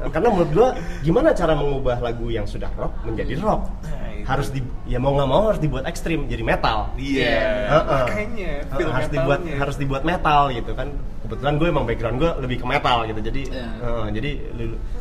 [0.09, 0.69] Karena menurut gue
[1.03, 3.63] gimana cara mengubah lagu yang sudah rock menjadi rock?
[3.83, 4.03] Nah.
[4.25, 6.89] Harus di ya mau nggak mau harus dibuat ekstrim jadi metal.
[6.97, 7.85] iya Heeh.
[7.85, 9.59] makanya Heeh, feel harus dibuat metalnya.
[9.61, 10.89] harus dibuat metal gitu kan.
[11.21, 13.21] Kebetulan gue emang background gue lebih ke metal gitu.
[13.21, 13.69] Jadi Iya.
[13.77, 14.31] heeh, jadi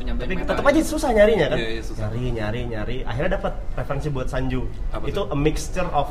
[0.03, 1.57] tapi metal tetap aja susah nyarinya kan.
[1.57, 2.01] Iya, iya, susah.
[2.05, 4.61] Nyari nyari nyari akhirnya dapat referensi buat Sanju.
[4.89, 6.07] Apa itu a mixture of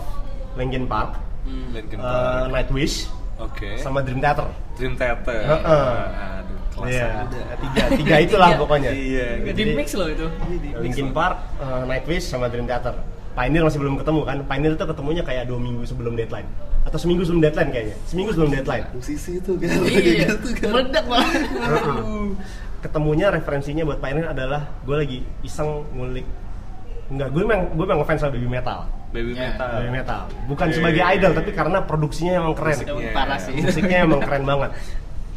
[0.55, 1.73] Linkin Park, Hmm.
[1.73, 4.47] Linkin eh, Park Nightwish, oke sama Dream Theater.
[4.77, 5.91] Dream Theater Heeh.
[6.39, 8.61] aduh kelas Iya, udah tiga, tiga itulah Tiga.
[8.61, 8.91] pokoknya.
[8.91, 9.57] iya gitu.
[9.59, 10.27] Di mix loh itu.
[10.79, 12.95] Linkin Park, eh, Nightwish sama Dream Theater.
[13.33, 14.39] Pioneer masih belum ketemu kan?
[14.45, 16.45] Pioneer itu ketemunya kayak dua minggu sebelum deadline
[16.83, 17.97] atau seminggu sebelum deadline kayaknya.
[18.05, 18.85] Seminggu sebelum deadline.
[18.93, 21.31] musisi itu kan Iya, gitu kan meledak malah.
[22.83, 26.27] Ketemunya referensinya buat Pioneer adalah gue lagi iseng ngulik.
[27.09, 28.81] Enggak, gue memang gue memang ngefans sama baby metal.
[29.13, 29.53] baby Ya.
[29.53, 30.23] metal Baby metal.
[30.49, 30.75] Bukan Oke.
[30.75, 32.75] sebagai idol tapi karena produksinya emang keren.
[32.75, 32.95] Musiknya.
[32.97, 33.53] Emang parah sih.
[33.55, 34.71] Musiknya emang keren banget.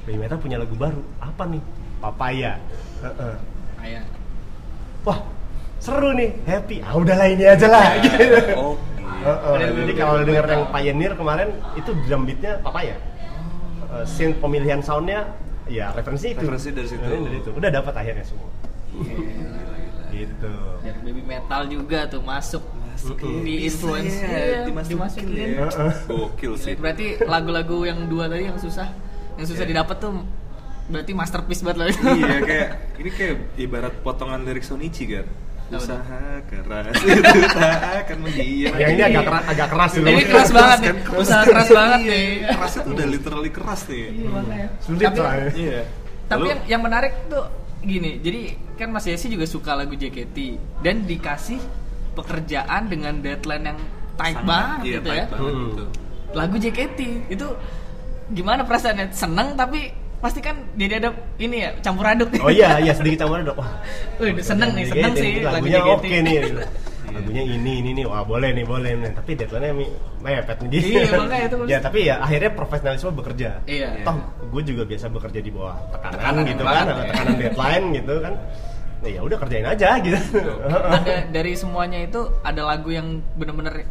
[0.03, 1.01] Baby metal punya lagu baru.
[1.19, 1.62] Apa nih?
[2.01, 2.51] Papaya.
[3.03, 3.36] Heeh.
[3.77, 4.03] Kayak
[5.05, 5.19] Wah,
[5.77, 6.81] seru nih, happy.
[6.81, 7.93] Ah udahlah ini aja lah.
[8.01, 8.25] gitu.
[8.58, 8.73] oh
[9.21, 10.53] Heeh, Ada jadi kalau denger metal.
[10.55, 12.95] yang Pioneer kemarin itu drum beatnya Papaya.
[13.86, 15.29] Uh, synth pemilihan soundnya
[15.67, 16.39] ya referensi itu.
[16.39, 17.01] Referensi dari situ.
[17.01, 17.49] Referensi dari itu.
[17.51, 18.49] Udah dapat akhirnya semua.
[20.08, 20.54] Gitu.
[20.80, 22.63] dari baby metal juga tuh masuk
[22.95, 23.43] Mm-mm.
[23.43, 25.28] di influence Bisa ya, Iya, dimasukin dimasukin.
[25.28, 25.67] ya.
[25.67, 25.93] Heeh.
[26.08, 28.88] gokil sih Berarti lagu-lagu yang dua tadi yang susah,
[29.36, 29.71] yang susah Iya.
[29.75, 30.23] didapat tuh
[30.86, 32.08] berarti masterpiece banget itu.
[32.15, 35.28] iya kayak ini kayak ibarat potongan lirik Sonichi kan?
[35.67, 37.73] Usaha keras itu tak
[38.06, 40.08] akan mendiam Yang ini agak keras, agak keras dulu.
[40.08, 42.12] Ini keras banget nih, kan, usaha kan, keras banget iya.
[42.12, 42.28] nih.
[42.54, 44.65] kerasnya tuh udah literally keras nih Iya.
[44.80, 45.80] Sulit Tapi- iya
[46.25, 47.45] Tapi yang, yang menarik tuh
[47.80, 48.41] gini, jadi
[48.75, 50.38] kan Mas Yesi juga suka lagu JKT
[50.82, 51.62] dan dikasih
[52.13, 53.80] pekerjaan dengan deadline yang
[54.15, 55.25] tight sangat- banget iya, gitu tight ya.
[55.28, 55.65] banget Hmm.
[55.67, 55.84] gitu.
[56.32, 56.99] Lagu JKT
[57.30, 57.47] itu
[58.28, 59.06] gimana perasaannya?
[59.12, 62.41] Seneng tapi pasti kan jadi ada ini ya campur aduk nih.
[62.41, 63.58] Oh iya, iya sedikit campur dong.
[63.60, 63.71] Wah,
[64.21, 66.38] Wih, seneng nih, seneng sih lagu Lagunya oke nih.
[67.15, 69.12] Lagunya ini, ini nih, wah boleh nih, boleh nih.
[69.15, 70.82] Tapi deadline-nya mi- mepet nih dia.
[70.84, 71.56] Iya, makanya itu.
[71.69, 73.49] ya, tapi ya akhirnya profesionalisme bekerja.
[73.63, 74.04] Iya.
[74.04, 74.17] Toh,
[74.51, 76.95] gue juga biasa bekerja di bawah tekanan, Tekanan gitu kan, ya.
[77.08, 78.34] tekanan deadline gitu kan.
[78.95, 80.17] Nah, ya udah kerjain aja gitu.
[80.65, 83.86] ada dari semuanya itu ada lagu yang bener-bener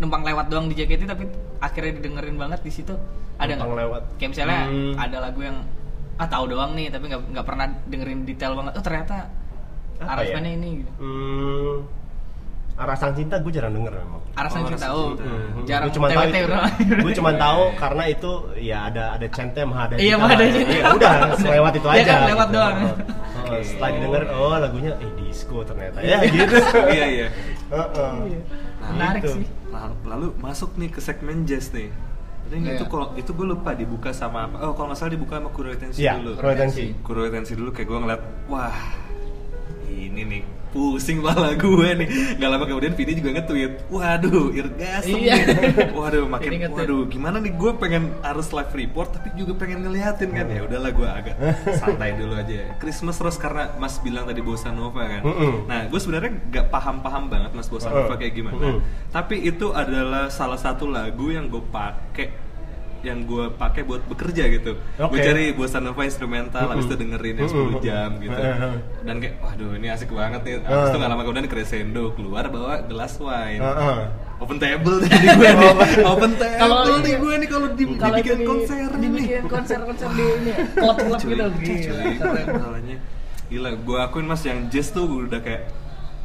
[0.00, 1.24] numpang lewat doang di JKT tapi
[1.58, 2.96] akhirnya didengerin banget di situ
[3.36, 3.80] ada Numpang nggak?
[3.82, 4.02] lewat.
[4.16, 4.94] Kayak misalnya Hmm.
[4.96, 5.56] ada lagu yang
[6.16, 8.72] ah tahu doang nih tapi nggak nggak pernah dengerin detail banget.
[8.74, 9.16] Oh ternyata
[9.96, 10.08] Apa ya?
[10.10, 10.70] aransemennya ini.
[10.78, 10.90] Gitu.
[10.98, 11.76] Hmm,
[12.74, 14.20] Arah Sang Cinta gue jarang denger memang.
[14.30, 15.22] Arasan Oh, cinta oh Cinta.
[15.22, 16.24] Hmm, jarang gue cuma tahu
[17.02, 20.14] gue cuma tahu karena itu ya ada ada chantnya Mahada Iya.
[20.16, 20.72] Mahada Cinta.
[20.74, 21.12] Ya udah
[21.56, 22.08] lewat itu Iya aja.
[22.10, 22.56] kan, lewat gitu.
[22.56, 22.76] doang.
[22.80, 22.94] Oh,
[23.50, 26.56] oh, setelah didengar oh lagunya eh disco ternyata ya gitu.
[26.88, 27.26] iya iya
[27.68, 28.12] Heeh.
[28.86, 29.32] Menarik Gitu.
[29.36, 31.88] sih lalu, lalu masuk nih ke segmen jazz nih
[32.50, 32.76] nggak Iya.
[32.76, 35.70] itu kalau itu gue lupa dibuka sama apa oh kalau nggak salah dibuka sama Kuro
[35.72, 36.84] Tensi Iya, dulu Kuro Tensi.
[37.00, 38.74] Kuro Tensi dulu kayak gue ngeliat wah
[39.88, 42.08] ini nih pusing malah gue nih.
[42.38, 45.34] Nggak lama kemudian Vini juga nge-tweet waduh irgasem Iya.
[45.42, 45.90] nih.
[45.98, 47.52] waduh makin waduh gimana nih?
[47.54, 50.46] Gue pengen harus live report tapi juga pengen ngeliatin kan.
[50.46, 51.36] Ya udahlah gue agak
[51.76, 52.74] santai dulu aja.
[52.78, 55.22] Christmas terus karena Mas bilang tadi bossa nova kan.
[55.66, 58.78] Nah gue sebenarnya nggak paham-paham banget Mas bossa nova kayak gimana.
[59.10, 62.49] Tapi itu adalah salah satu lagu yang gue pakai
[63.02, 64.76] yang gue pakai buat bekerja gitu.
[64.76, 65.20] Gue Oke.
[65.20, 67.80] cari bossa nova instrumental habis itu dengerin yang 10 Mm-mm.
[67.80, 68.40] jam gitu.
[69.00, 70.54] Dan kayak waduh ini asik banget nih.
[70.60, 73.60] Habis itu nggak lama kemudian crescendo keluar bawa gelas wine.
[74.38, 75.72] Open table nih di gue nih.
[76.02, 79.00] Open table Kalau di ini- gue nih kalau di, dibikin di- konser nih.
[79.02, 81.46] dibikin konser-konser di ini klub-klub Cuy, gitu.
[81.52, 82.78] cuy, gila
[83.46, 85.68] gila gue akuin mas yang jazz tuh udah kayak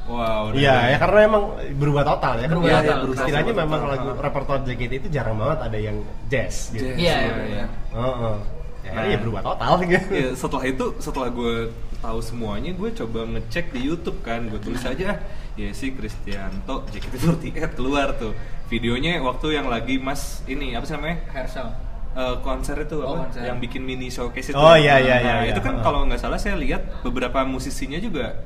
[0.05, 1.43] wow udah Iya, ya karena emang
[1.73, 2.47] berubah total ya.
[2.47, 2.97] Berubah ya, total.
[3.01, 3.91] ya, istilahnya memang total.
[3.91, 6.85] lagu repertoire JKT itu jarang banget ada yang jazz gitu.
[6.85, 7.45] Jazz, Iya, iya, iya.
[7.45, 7.65] iya.
[7.91, 8.35] Heeh.
[8.81, 9.05] Ya, Nah.
[9.07, 10.07] ya berubah total gitu.
[10.07, 11.55] Ya, setelah itu setelah gue
[11.97, 15.17] tahu semuanya gue coba ngecek di YouTube kan gue tulis aja ah,
[15.55, 18.37] ya si Kristianto JKT48 keluar tuh
[18.67, 21.69] videonya waktu yang lagi mas ini apa sih namanya Herschel
[22.15, 23.43] Eh, konser itu Oh, apa konser.
[23.43, 25.65] yang bikin mini showcase itu Oh, iya, iya, Nah, iya, itu iya.
[25.65, 25.83] kan Heeh.
[25.83, 28.39] kalau nggak salah saya lihat beberapa musisinya juga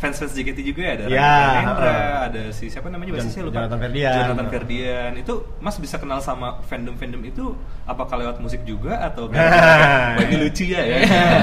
[0.00, 2.18] fans fans JKT juga ya ada Rangga Hendra, heeh.
[2.24, 4.14] ada si siapa namanya Jon- basisnya lupa Jonathan Ferdian.
[4.16, 7.44] Jonathan Ferdian itu mas bisa kenal sama fandom fandom itu
[7.84, 9.28] apakah lewat musik juga atau
[10.24, 10.98] ini lucu ya ya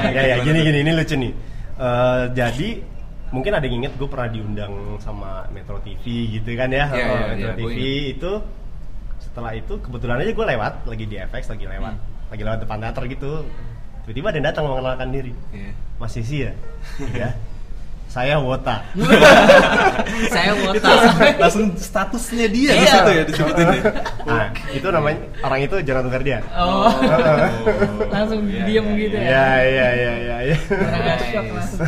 [0.09, 1.31] ya ya gini gini ini lucu nih.
[1.77, 2.69] Eh, jadi
[3.27, 6.01] mungkin ada yang inget gue pernah diundang sama Metro TV
[6.33, 6.89] gitu kan ya.
[6.89, 7.77] Iya, Metro iya, TV
[8.11, 8.31] itu
[9.19, 12.33] setelah itu kebetulan aja gue lewat lagi di FX lagi lewat Hmm.
[12.33, 13.31] lagi lewat depan teater gitu.
[14.03, 15.33] Tiba-tiba ada yang datang mengenalkan diri.
[15.51, 15.71] Iya.
[15.97, 16.51] Mas Sisi ya?
[17.03, 17.29] Iya.
[18.07, 18.81] Saya Wota.
[20.33, 22.93] saya wota langsung, langsung statusnya dia di Iya.
[22.95, 23.81] situ ya disebutin ya.
[24.27, 26.41] Nah, itu namanya orang itu Jonathan Ferdian.
[26.55, 26.89] oh
[28.15, 30.57] langsung Iya, diem iya, gitu ya Iya iya iya iya iya.
[30.71, 31.79] Agak shock langsung.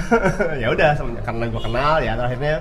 [0.56, 0.90] ya udah
[1.20, 2.56] karena gue kenal ya akhirnya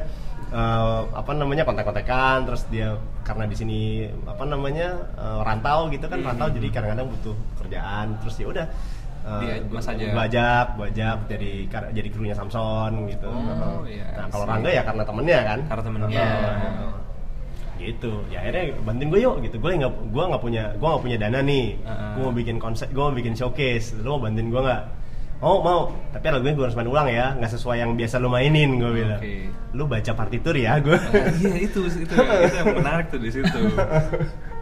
[0.48, 2.88] eh, apa namanya kontak-kontakan terus dia
[3.20, 3.80] karena di sini
[4.24, 6.28] apa namanya eh, rantau gitu kan Hmm.
[6.32, 8.66] rantau jadi kadang-kadang butuh kerjaan terus ya udah
[9.28, 10.04] eh, Dia gua- mas aja.
[10.08, 14.44] gua ajak gua ajak jadi kar- jadi krunya Samson gitu Oh, iya, nah kalau.
[14.44, 16.08] Rangga ya karena temennya kan Karena temennya.
[16.18, 16.96] Heeh.
[17.78, 21.16] gitu ya akhirnya bantuin gue yuk gitu gue nggak gue nggak punya gue nggak punya
[21.16, 22.10] dana nih Heeh.
[22.10, 24.82] gue mau bikin konsep gue mau bikin showcase lo mau bantuin gue nggak
[25.38, 28.74] mau mau tapi lagunya gue harus main ulang ya nggak sesuai yang biasa lo mainin
[28.74, 29.46] gue bilang Oke.
[29.70, 30.98] lu baca partitur ya gue
[31.38, 32.14] iya itu itu itu
[32.52, 33.58] yang menarik tuh di situ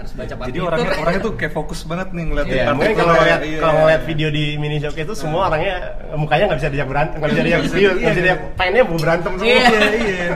[0.00, 0.64] harus baca jadi partitur.
[0.66, 4.28] orangnya orangnya tuh kayak fokus banget nih ngeliat Iya, mungkin kalau ngeliat kalau ngeliat video
[4.28, 5.74] di mini showcase itu semua orangnya
[6.14, 9.32] mukanya nggak bisa diajak berantem, nggak bisa diajak video, nggak bisa diajak pengennya mau berantem
[9.34, 9.46] semua.
[9.46, 9.60] Iya.
[9.60, 10.28] iya iya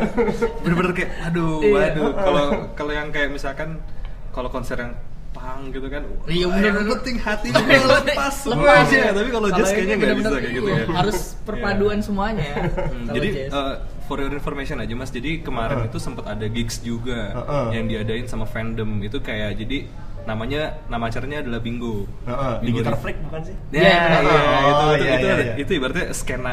[0.61, 1.73] bener-bener kayak aduh Iya.
[1.75, 2.45] waduh kalau
[2.75, 3.69] kalau yang kayak misalkan
[4.31, 4.93] kalau konser yang
[5.45, 6.93] pang gitu kan Iya, bener, yang bener.
[6.97, 9.11] penting hati gue lepas semua Lepas aja ya.
[9.13, 13.07] tapi kalau jazz kayaknya nggak bisa kayak gitu iya, ya harus perpaduan semuanya ya Hmm,
[13.11, 15.91] jadi uh, for your information aja mas jadi kemarin Heeh.
[15.91, 17.67] itu sempat ada gigs juga Heeh.
[17.75, 19.85] yang diadain sama fandom itu kayak jadi
[20.25, 23.57] namanya nama acaranya adalah bingo Heeh, di Bingo Guitar Freak bukan sih?
[23.71, 24.23] Ya, Iya, iya, benar.
[24.25, 25.55] itu, Oh, itu, iya, itu, iya, ada- iya.
[25.61, 26.53] itu ibaratnya skena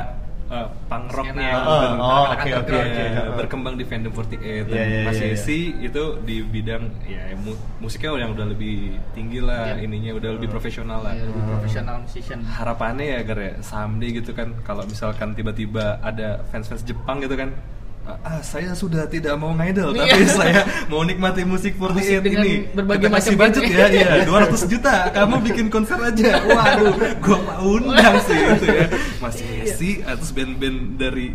[0.51, 1.49] uh, punk rocknya.
[1.57, 2.75] Oh, oh, ya, oke.
[2.75, 5.33] ya, berkembang di fandom 48 Iya, dan iya, Mas iya, iya.
[5.33, 8.75] Yesi itu di bidang ya mu- musiknya yang udah lebih
[9.11, 9.87] tinggi lah Iya.
[9.87, 11.15] ininya udah lebih profesional lah.
[11.15, 12.39] Ya, lebih profesional musician.
[12.43, 17.55] Harapannya ya Gar ya someday gitu kan kalau misalkan tiba-tiba ada fans-fans Jepang gitu kan
[18.03, 20.09] ah saya sudah tidak mau ngidol Iya.
[20.09, 22.53] tapi saya mau nikmati musik 48 Musik ini.
[22.71, 24.93] berbagai Kita kasih macam budget ya iya 200 juta.
[25.11, 26.29] Kamu bikin konser aja.
[26.47, 28.85] Waduh gua mau undang sih itu ya.
[29.17, 31.27] Masih Yesi atau band-band dari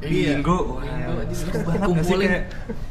[0.00, 0.40] Iya.
[0.40, 2.44] Bingo wah Bingo, jadi seru banget kumpulin kayak?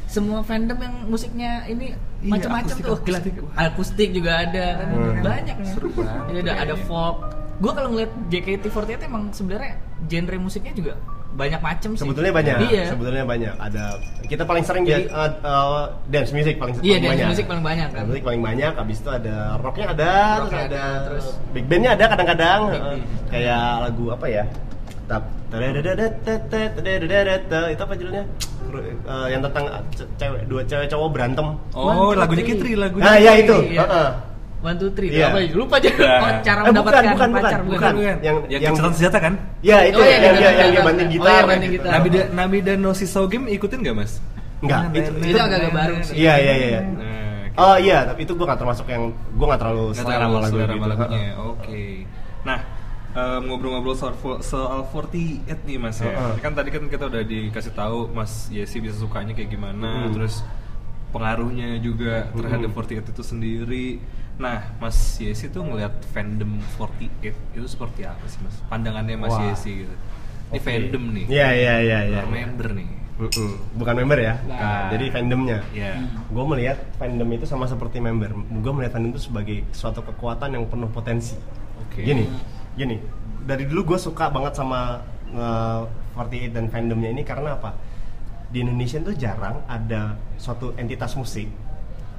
[0.06, 2.96] semua fandom yang musiknya ini Iya, macam-macam tuh.
[3.00, 3.34] gila akustik.
[3.36, 3.54] Wah.
[3.60, 4.66] akustik juga ada.
[4.76, 5.18] Kan Hmm.
[5.20, 6.46] banyak nih Seru banget.
[6.46, 7.16] Ada ada folk.
[7.58, 10.94] Gue kalau ngeliat JKT48 emang sebenarnya genre musiknya juga
[11.34, 12.02] banyak macam sih.
[12.02, 12.56] Sebetulnya banyak.
[12.70, 12.84] Iya.
[12.90, 13.54] Sebetulnya banyak.
[13.56, 13.84] Ada
[14.26, 17.28] kita paling sering jadi uh, uh, dance music paling iya, paling dance banyak.
[17.30, 17.98] music paling banyak kan.
[18.02, 18.72] Dance music paling banyak.
[18.74, 22.96] Habis itu ada rocknya ada, rock terus ada, ada terus big bandnya ada kadang-kadang uh,
[23.30, 24.44] kayak lagu apa ya?
[25.10, 25.24] Tap
[27.74, 28.24] itu apa judulnya?
[29.02, 29.64] Uh, yang tentang
[30.14, 31.46] cewek dua cewek cowok berantem.
[31.74, 33.02] Oh, lagunya Kitri lagunya.
[33.02, 33.56] Nah, ya itu.
[33.74, 33.82] Iya.
[33.82, 34.29] Uh -uh
[34.60, 35.28] one two three Iya.
[35.28, 35.52] apa ya?
[35.52, 35.96] lupa aja Nah.
[35.96, 37.94] oh, cara Eh, bukan, mendapatkan bukan, pacar bukan, bukan, bukan.
[37.96, 40.68] yang Yang- yang yang- gencatan senjata kan Ya itu Oh, iya, yang, yang yang dia
[40.70, 40.84] gitar.
[40.84, 41.30] banting Oh, gitar.
[41.30, 41.80] iya, banting gitu.
[41.80, 41.92] gitar.
[41.94, 44.12] Nabida Nabida no Sisogem ikutin gak mas?
[44.60, 46.14] Enggak, Nah, itu- nah, Itu nah, agak-agak nah, baru nah, sih.
[46.14, 46.80] Iya iya iya.
[46.82, 47.18] Nah,
[47.58, 50.86] Oh iya, tapi itu gue gak termasuk yang gue gak terlalu selera sama lagu gitu.
[50.86, 51.24] lagunya.
[51.42, 51.82] Oke.
[52.40, 52.58] Nah,
[53.10, 56.08] em, ngobrol-ngobrol soal soal 48 nih Mas ya.
[56.08, 56.32] Heeh.
[56.36, 60.12] Ini Kan tadi kan kita udah dikasih tahu Mas Yesi bisa sukanya kayak gimana, Hmm.
[60.14, 60.40] terus
[61.10, 62.76] pengaruhnya juga terhadap Hmm.
[62.76, 63.86] 48 itu sendiri.
[64.40, 67.28] Nah, Mas Yesi tuh ngelihat fandom 48
[67.60, 68.56] itu seperti apa sih Mas?
[68.72, 69.52] Pandangannya Mas Wah.
[69.52, 69.94] Yesi gitu.
[70.50, 70.64] Ini Oke.
[70.64, 71.24] fandom nih.
[71.28, 72.20] Iya iya iya iya.
[72.24, 72.88] Member nih.
[73.20, 73.76] Mm-mm.
[73.76, 74.88] Bukan member ya, Nah.
[74.88, 75.60] jadi fandomnya.
[75.76, 76.08] Iya.
[76.32, 78.32] Gue melihat fandom itu sama seperti member.
[78.32, 81.36] Gue melihat fandom itu sebagai suatu kekuatan yang penuh potensi.
[81.84, 82.00] Oke.
[82.00, 82.24] Gini,
[82.80, 82.96] gini.
[83.44, 85.04] Dari dulu gue suka banget sama
[85.36, 85.84] uh,
[86.16, 87.76] 48 dan fandomnya ini karena apa?
[88.48, 91.52] Di Indonesia tuh jarang ada suatu entitas musik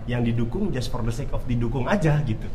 [0.06, 2.48] yang didukung just for the sake of didukung aja gitu.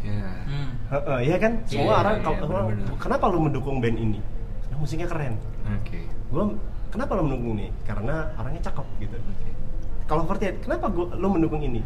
[0.00, 0.30] Iya.
[0.44, 0.68] Hmm.
[0.86, 1.52] Heeh, Iya kan?
[1.60, 2.38] Iya, Semua iya, orang, iya, kalau-
[2.68, 2.86] bener-bener.
[3.00, 4.20] kenapa lu mendukung band ini?
[4.62, 5.34] Karena musiknya keren.
[5.64, 6.00] Oke.
[6.28, 6.44] Gue
[6.88, 7.72] kenapa lo mendukung ini?
[7.82, 9.16] Karena orangnya cakep gitu.
[10.04, 11.80] Kalau 48, kenapa gua lo mendukung ini?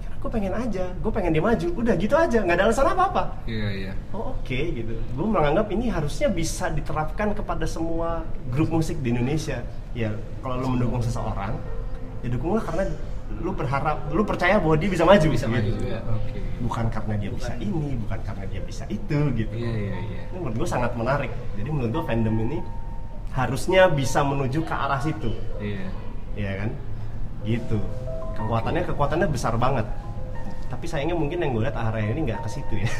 [0.00, 1.66] Karena gue pengen aja, gue pengen dia maju.
[1.76, 3.22] Udah gitu aja, nggak ada alasan apa-apa.
[3.44, 3.92] Iya, iya.
[4.10, 4.96] Oh oke gitu.
[4.96, 9.60] Gue menganggap ini harusnya bisa diterapkan kepada semua grup musik di Indonesia.
[9.92, 11.60] Ya kalau lo mendukung seseorang,
[12.24, 12.88] ya dukunglah karena
[13.40, 15.26] lu berharap, lu percaya bahwa dia bisa maju.
[15.30, 15.54] Bisa gitu.
[15.54, 16.00] maju, ya.
[16.06, 16.38] Oke.
[16.64, 19.54] Bukan karena dia bisa ini, bukan karena dia bisa itu gitu.
[19.54, 20.22] Iya, iya, iya.
[20.32, 21.32] Ini menurut gue sangat menarik.
[21.58, 22.58] Jadi menurut gue fandom ini
[23.34, 25.86] harusnya bisa menuju ke arah situ, Iya.
[26.38, 26.70] ya kan?
[27.42, 27.78] Gitu.
[28.38, 29.86] Kekuatannya kekuatannya besar banget.
[30.70, 32.90] Tapi sayangnya mungkin yang gue lihat arahnya ini nggak ke situ ya.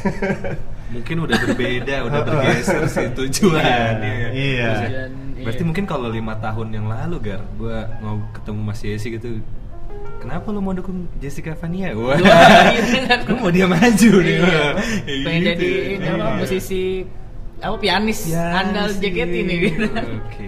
[0.93, 3.95] mungkin udah berbeda, udah bergeser sih tujuan.
[3.99, 4.71] Iya, iya.
[5.41, 5.67] Berarti iya.
[5.67, 9.41] mungkin kalau lima tahun yang lalu gar, gue mau ketemu Mas Yesi gitu.
[10.17, 11.93] Kenapa lo mau dukung Jessica Fania?
[11.93, 13.15] Wah, iya.
[13.19, 14.35] gue mau dia maju nih.
[14.35, 14.65] Iya.
[15.21, 15.49] Pengen gitu.
[15.51, 16.37] jadi ini apa Iya.
[16.39, 16.83] musisi
[17.57, 18.99] apa pianis Ya andal sih.
[19.01, 19.85] JKT ini gitu.
[19.87, 20.47] Oke.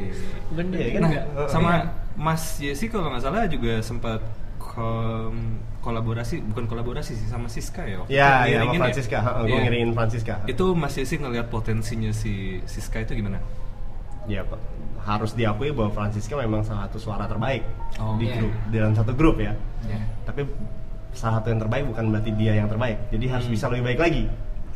[0.49, 1.01] Bener Iya, kan?
[1.05, 1.25] enggak?
[1.27, 1.47] Heeh.
[1.47, 1.83] Sama Iya.
[2.17, 4.25] Mas Yesi kalau nggak salah juga sempat
[4.57, 8.01] kom- kolaborasi, bukan kolaborasi sih sama Siska ya.
[8.01, 9.17] waktu itu ya, ya sama Francisca.
[9.19, 9.61] Heeh, gue Iya.
[9.63, 10.33] ngiringin Francisca.
[10.43, 13.37] Itu Mas Yesi ngelihat potensinya si Siska itu gimana?
[14.25, 14.59] ya Pak.
[15.07, 17.63] Harus diakui bahwa Francisca memang salah satu suara terbaik
[17.95, 18.35] Oh, di iya.
[18.37, 19.55] grup dalam satu grup ya.
[19.87, 20.03] Ya.
[20.21, 20.43] Tapi
[21.11, 22.99] salah satu yang terbaik bukan berarti dia yang terbaik.
[23.09, 23.55] Jadi harus Hmm.
[23.55, 24.23] bisa lebih baik lagi.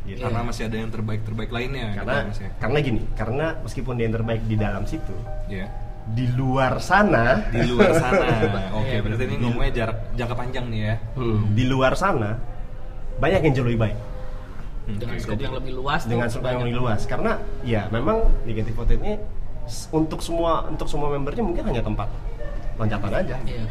[0.02, 0.18] Gitu.
[0.18, 1.94] Karena masih ada yang terbaik-terbaik lainnya.
[1.94, 2.50] karena gitu, Mas ya.
[2.58, 5.14] karena gini karena meskipun dia yang terbaik di dalam situ
[5.46, 5.70] Iya.
[6.10, 8.26] di luar sana di luar sana.
[8.82, 10.96] Oke, Iya, berarti ini ngomongnya jarak jangka panjang nih ya.
[11.14, 12.34] hmm, di luar sana
[13.20, 13.98] banyak yang jauh lebih baik
[14.90, 18.18] Dengan skop jadi- yang lebih luas tuh dengan skop yang lebih luas karena ya memang
[18.44, 19.14] negatif ini
[19.90, 22.08] untuk semua untuk semua membernya mungkin hanya tempat
[22.76, 23.64] loncatan aja Iya.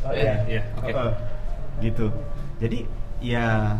[0.00, 0.90] Oh, Iya, iya, oke.
[0.90, 1.12] Heeh.
[1.80, 2.06] gitu
[2.56, 2.78] jadi
[3.18, 3.74] ya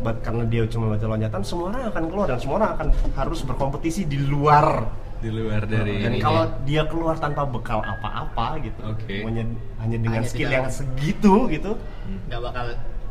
[0.00, 3.40] buat karena dia cuma baca loncatan semua orang akan keluar dan semua orang akan harus
[3.42, 6.18] berkompetisi di luar di luar dari dan ini.
[6.18, 9.20] kalau dia keluar tanpa bekal apa-apa gitu Oke.
[9.20, 9.44] hanya
[9.78, 11.70] hanya dengan Hanya skill tidak- yang segitu gitu
[12.26, 12.64] nggak bakal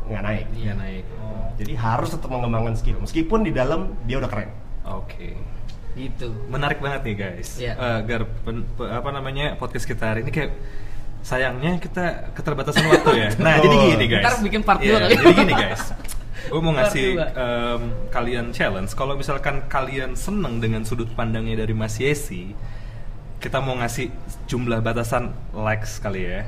[0.04, 1.04] nggak naik Iya naik.
[1.16, 4.50] Oh, jadi harus tetap mengembangkan skill meskipun di dalam dia udah keren
[4.84, 5.38] Oke.
[5.94, 6.28] Gitu.
[6.46, 7.48] Menarik banget nih guys.
[7.56, 7.74] Iya.
[8.02, 10.52] Gar, pen- pe- apa namanya podcast kita hari ini kayak
[11.20, 13.28] sayangnya kita keterbatasan waktu ya.
[13.44, 13.64] Nah Betul.
[13.68, 14.24] jadi gini guys.
[14.24, 15.12] Ntar bikin part Iya, dua kali.
[15.16, 15.82] Jadi gini guys.
[16.50, 18.96] Gue mau ngasih em, kalian challenge.
[18.96, 22.56] Kalau misalkan kalian seneng dengan sudut pandangnya dari Mas Yesi,
[23.38, 24.08] kita mau ngasih
[24.48, 26.42] jumlah batasan likes kali ya.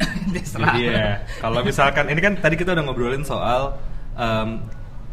[0.32, 3.76] Jadi ya, kalau misalkan ini kan tadi kita udah ngobrolin soal
[4.16, 4.64] em,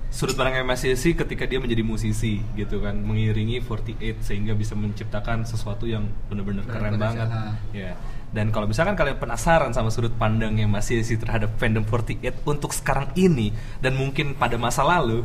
[0.08, 5.44] sudut pandangnya Mas Yesi ketika dia menjadi musisi gitu kan, mengiringi 48 sehingga bisa menciptakan
[5.44, 7.28] sesuatu yang benar-benar keren banget.
[7.28, 7.54] ha.
[7.76, 7.94] Ya.
[8.32, 13.12] Dan kalau misalkan kalian penasaran sama sudut pandangnya Mas Yesi terhadap fandom 48 untuk sekarang
[13.16, 15.24] ini dan mungkin pada masa lalu,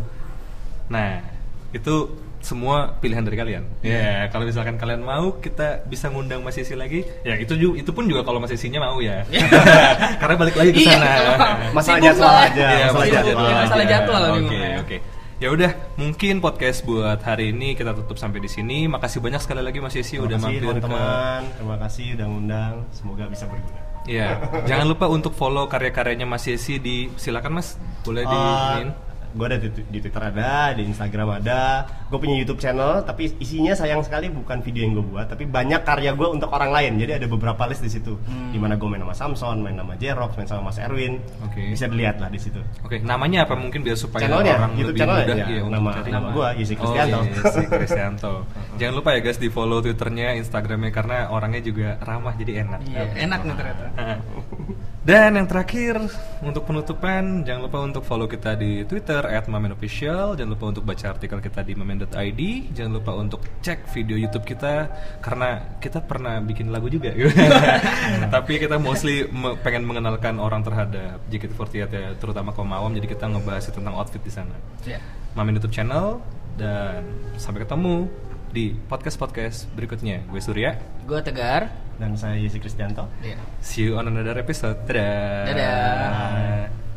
[0.87, 1.23] nah
[1.75, 3.65] itu semua pilihan dari kalian.
[3.81, 7.07] Ya, kalau misalkan kalian mau, kita bisa ngundang Mas Yesi lagi.
[7.23, 9.23] Ya, itu juga, itu pun juga kalau Mas Yesinya mau ya.
[10.21, 11.11] Karena balik lagi ke Iya, sana.
[11.71, 13.51] Masalah jadwal aja, Iya, masalah masalah jadwal.
[13.55, 14.77] Masalah jadwal Oke, ya?
[14.79, 14.97] oke.
[15.39, 18.87] Ya udah, mungkin podcast buat hari ini kita tutup sampai di sini.
[18.87, 22.75] Makasih banyak sekali lagi Mas Yesi terima udah mampir ke teman-teman terima kasih udah ngundang
[22.95, 24.29] semoga bisa berguna Iya,
[24.71, 28.91] jangan lupa untuk follow karya-karyanya Mas Yesi di silakan Mas, boleh di Uh,
[29.33, 31.89] gue ada di, di Twitter ada, di Instagram ada.
[32.13, 35.81] Gue punya YouTube channel, tapi isinya sayang sekali bukan video yang gue buat, tapi banyak
[35.83, 36.93] karya gue untuk orang lain.
[37.01, 38.21] Jadi ada beberapa list di situ.
[38.29, 38.53] Hmm.
[38.53, 41.19] Di mana gue main sama Samson, main sama Jerox, main sama Mas Erwin.
[41.49, 41.73] Oke.
[41.73, 42.61] Bisa dilihat lah di situ.
[42.85, 45.93] Oke, namanya apa mungkin biar supaya Channelnya, orang YouTube lebih channelnya, mudah ya, ya, nama-
[46.05, 47.19] nama gua, Yesi Kristianto.
[47.19, 48.33] Oh, Yesi Kristianto.
[48.77, 52.81] Jangan lupa ya guys di follow twitternya, instagramnya karena orangnya juga ramah jadi enak.
[52.85, 53.85] Iya, enak nih ternyata.
[55.03, 55.99] Dan yang terakhir
[56.47, 59.19] untuk penutupan jangan lupa untuk follow kita di Twitter
[59.51, 64.47] @mamenofficial, jangan lupa untuk baca artikel kita di mamen.id, jangan lupa untuk cek video YouTube
[64.47, 64.87] kita
[65.19, 67.11] karena kita pernah bikin lagu juga.
[68.39, 73.27] Tapi kita mostly me- pengen mengenalkan orang terhadap JKT48 ya, terutama kaum awam jadi kita
[73.27, 74.55] ngebahas tentang outfit di sana.
[74.87, 75.03] Ya.
[75.35, 76.23] Mamen YouTube channel
[76.55, 77.03] dan
[77.43, 78.07] sampai ketemu
[78.53, 80.29] di podcast-podcast berikutnya.
[80.29, 80.77] Gue Surya.
[81.09, 81.73] Gue Tegar.
[81.97, 83.09] Dan saya Yesi Kristianto.
[83.25, 83.41] Iya.
[83.65, 84.85] See you on another episode.
[84.85, 85.49] Dadah.
[85.49, 86.92] Dadah.